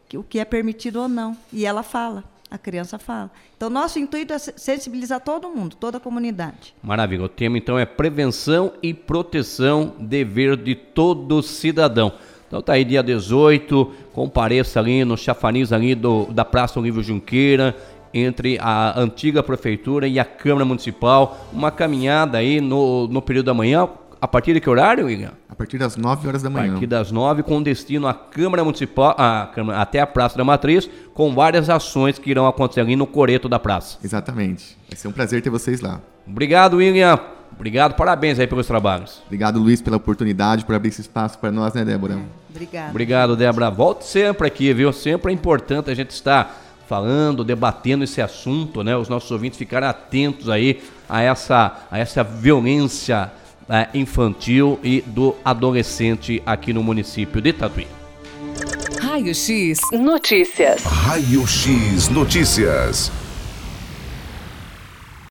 que 0.09 0.17
o 0.17 0.23
que 0.23 0.39
é 0.39 0.45
permitido 0.45 1.03
ou 1.03 1.09
não. 1.09 1.37
E 1.53 1.67
ela 1.67 1.83
fala 1.83 2.25
a 2.51 2.57
criança 2.59 2.99
fala 2.99 3.31
então 3.57 3.69
nosso 3.69 3.99
intuito 3.99 4.33
é 4.33 4.39
se- 4.39 4.55
sensibilizar 4.57 5.21
todo 5.21 5.49
mundo 5.49 5.77
toda 5.77 5.99
a 5.99 6.01
comunidade 6.01 6.75
Maravilha. 6.83 7.25
O 7.25 7.29
tema 7.29 7.59
então 7.59 7.79
é 7.79 7.85
prevenção 7.85 8.73
e 8.83 8.95
proteção, 8.95 9.95
dever 9.99 10.57
de 10.57 10.75
todo 10.75 11.43
cidadão. 11.43 12.13
Então 12.47 12.63
tá 12.63 12.73
aí 12.75 12.85
dia 12.85 13.03
18, 13.03 13.93
compareça 14.13 14.81
ali 14.81 15.05
no 15.05 15.17
chafariz 15.17 15.73
ali 15.73 15.95
do, 15.95 16.27
da 16.27 16.45
Praça 16.45 16.81
Olívio 16.81 17.03
Junqueira, 17.03 17.77
entre 18.15 18.59
a 18.59 18.99
antiga 18.99 19.43
prefeitura 19.43 20.09
e 20.09 20.19
a 20.19 20.25
Câmara 20.25 20.65
Municipal, 20.65 21.47
uma 21.53 21.71
caminhada 21.71 22.39
aí 22.39 22.59
no, 22.61 23.07
no 23.09 23.21
período 23.21 23.47
da 23.47 23.55
manhã, 23.55 23.87
a 24.21 24.27
partir 24.29 24.55
de 24.55 24.61
que 24.61 24.69
horário, 24.69 25.07
William? 25.07 25.33
A 25.49 25.55
partir 25.55 25.79
das 25.79 25.97
9 25.97 26.27
horas 26.29 26.43
da 26.43 26.49
A 26.49 26.53
manhã. 26.53 26.71
partir 26.73 26.87
das 26.87 27.11
nove, 27.13 27.43
com 27.43 27.63
destino 27.63 28.07
à 28.07 28.15
Câmara 28.15 28.63
Municipal, 28.65 29.15
à 29.19 29.51
Câmara- 29.55 29.81
até 29.81 30.01
a 30.01 30.07
Praça 30.07 30.37
da 30.37 30.45
Matriz, 30.45 30.89
com 31.15 31.35
várias 31.35 31.69
ações 31.71 32.19
que 32.19 32.31
irão 32.31 32.47
acontecer 32.47 32.81
ali 32.81 32.97
no 32.97 33.07
coreto 33.07 33.49
da 33.49 33.59
praça. 33.59 33.99
Exatamente. 34.03 34.77
Vai 34.89 34.97
ser 34.97 35.09
um 35.09 35.13
prazer 35.13 35.43
ter 35.43 35.51
vocês 35.51 35.81
lá. 35.81 36.01
Obrigado, 36.27 36.77
William. 36.79 37.19
Obrigado, 37.57 37.95
parabéns 37.95 38.39
aí 38.39 38.47
pelos 38.47 38.67
trabalhos. 38.67 39.23
Obrigado, 39.27 39.59
Luiz, 39.59 39.81
pela 39.83 39.97
oportunidade, 39.97 40.65
por 40.65 40.75
abrir 40.75 40.91
esse 40.91 41.01
espaço 41.01 41.39
para 41.39 41.51
nós, 41.51 41.73
né, 41.75 41.85
Débora? 41.85 42.19
obrigada 42.51 42.91
Obrigado, 42.91 43.37
Débora. 43.37 43.71
Volte 43.71 44.05
sempre 44.05 44.47
aqui, 44.47 44.73
viu? 44.73 44.93
Sempre 44.93 45.33
é 45.33 45.35
importante 45.35 45.91
a 45.91 45.95
gente 45.95 46.11
estar 46.11 46.57
falando, 46.87 47.43
debatendo 47.45 48.05
esse 48.05 48.21
assunto, 48.23 48.83
né? 48.85 48.97
Os 48.97 49.09
nossos 49.09 49.31
ouvintes 49.31 49.59
ficarem 49.59 49.89
atentos 49.89 50.49
aí 50.49 50.81
a 51.09 51.21
essa, 51.23 51.79
a 51.91 51.99
essa 51.99 52.23
violência 52.23 53.31
eh, 53.69 53.89
infantil 53.95 54.79
e 54.83 55.03
do 55.07 55.35
adolescente 55.45 56.43
aqui 56.45 56.73
no 56.73 56.83
município 56.83 57.41
de 57.41 57.53
Tatuí. 57.53 57.87
Raio 59.01 59.35
X 59.35 59.79
Notícias. 59.93 60.83
Raio 60.83 61.47
X 61.47 62.09
Notícias. 62.09 63.11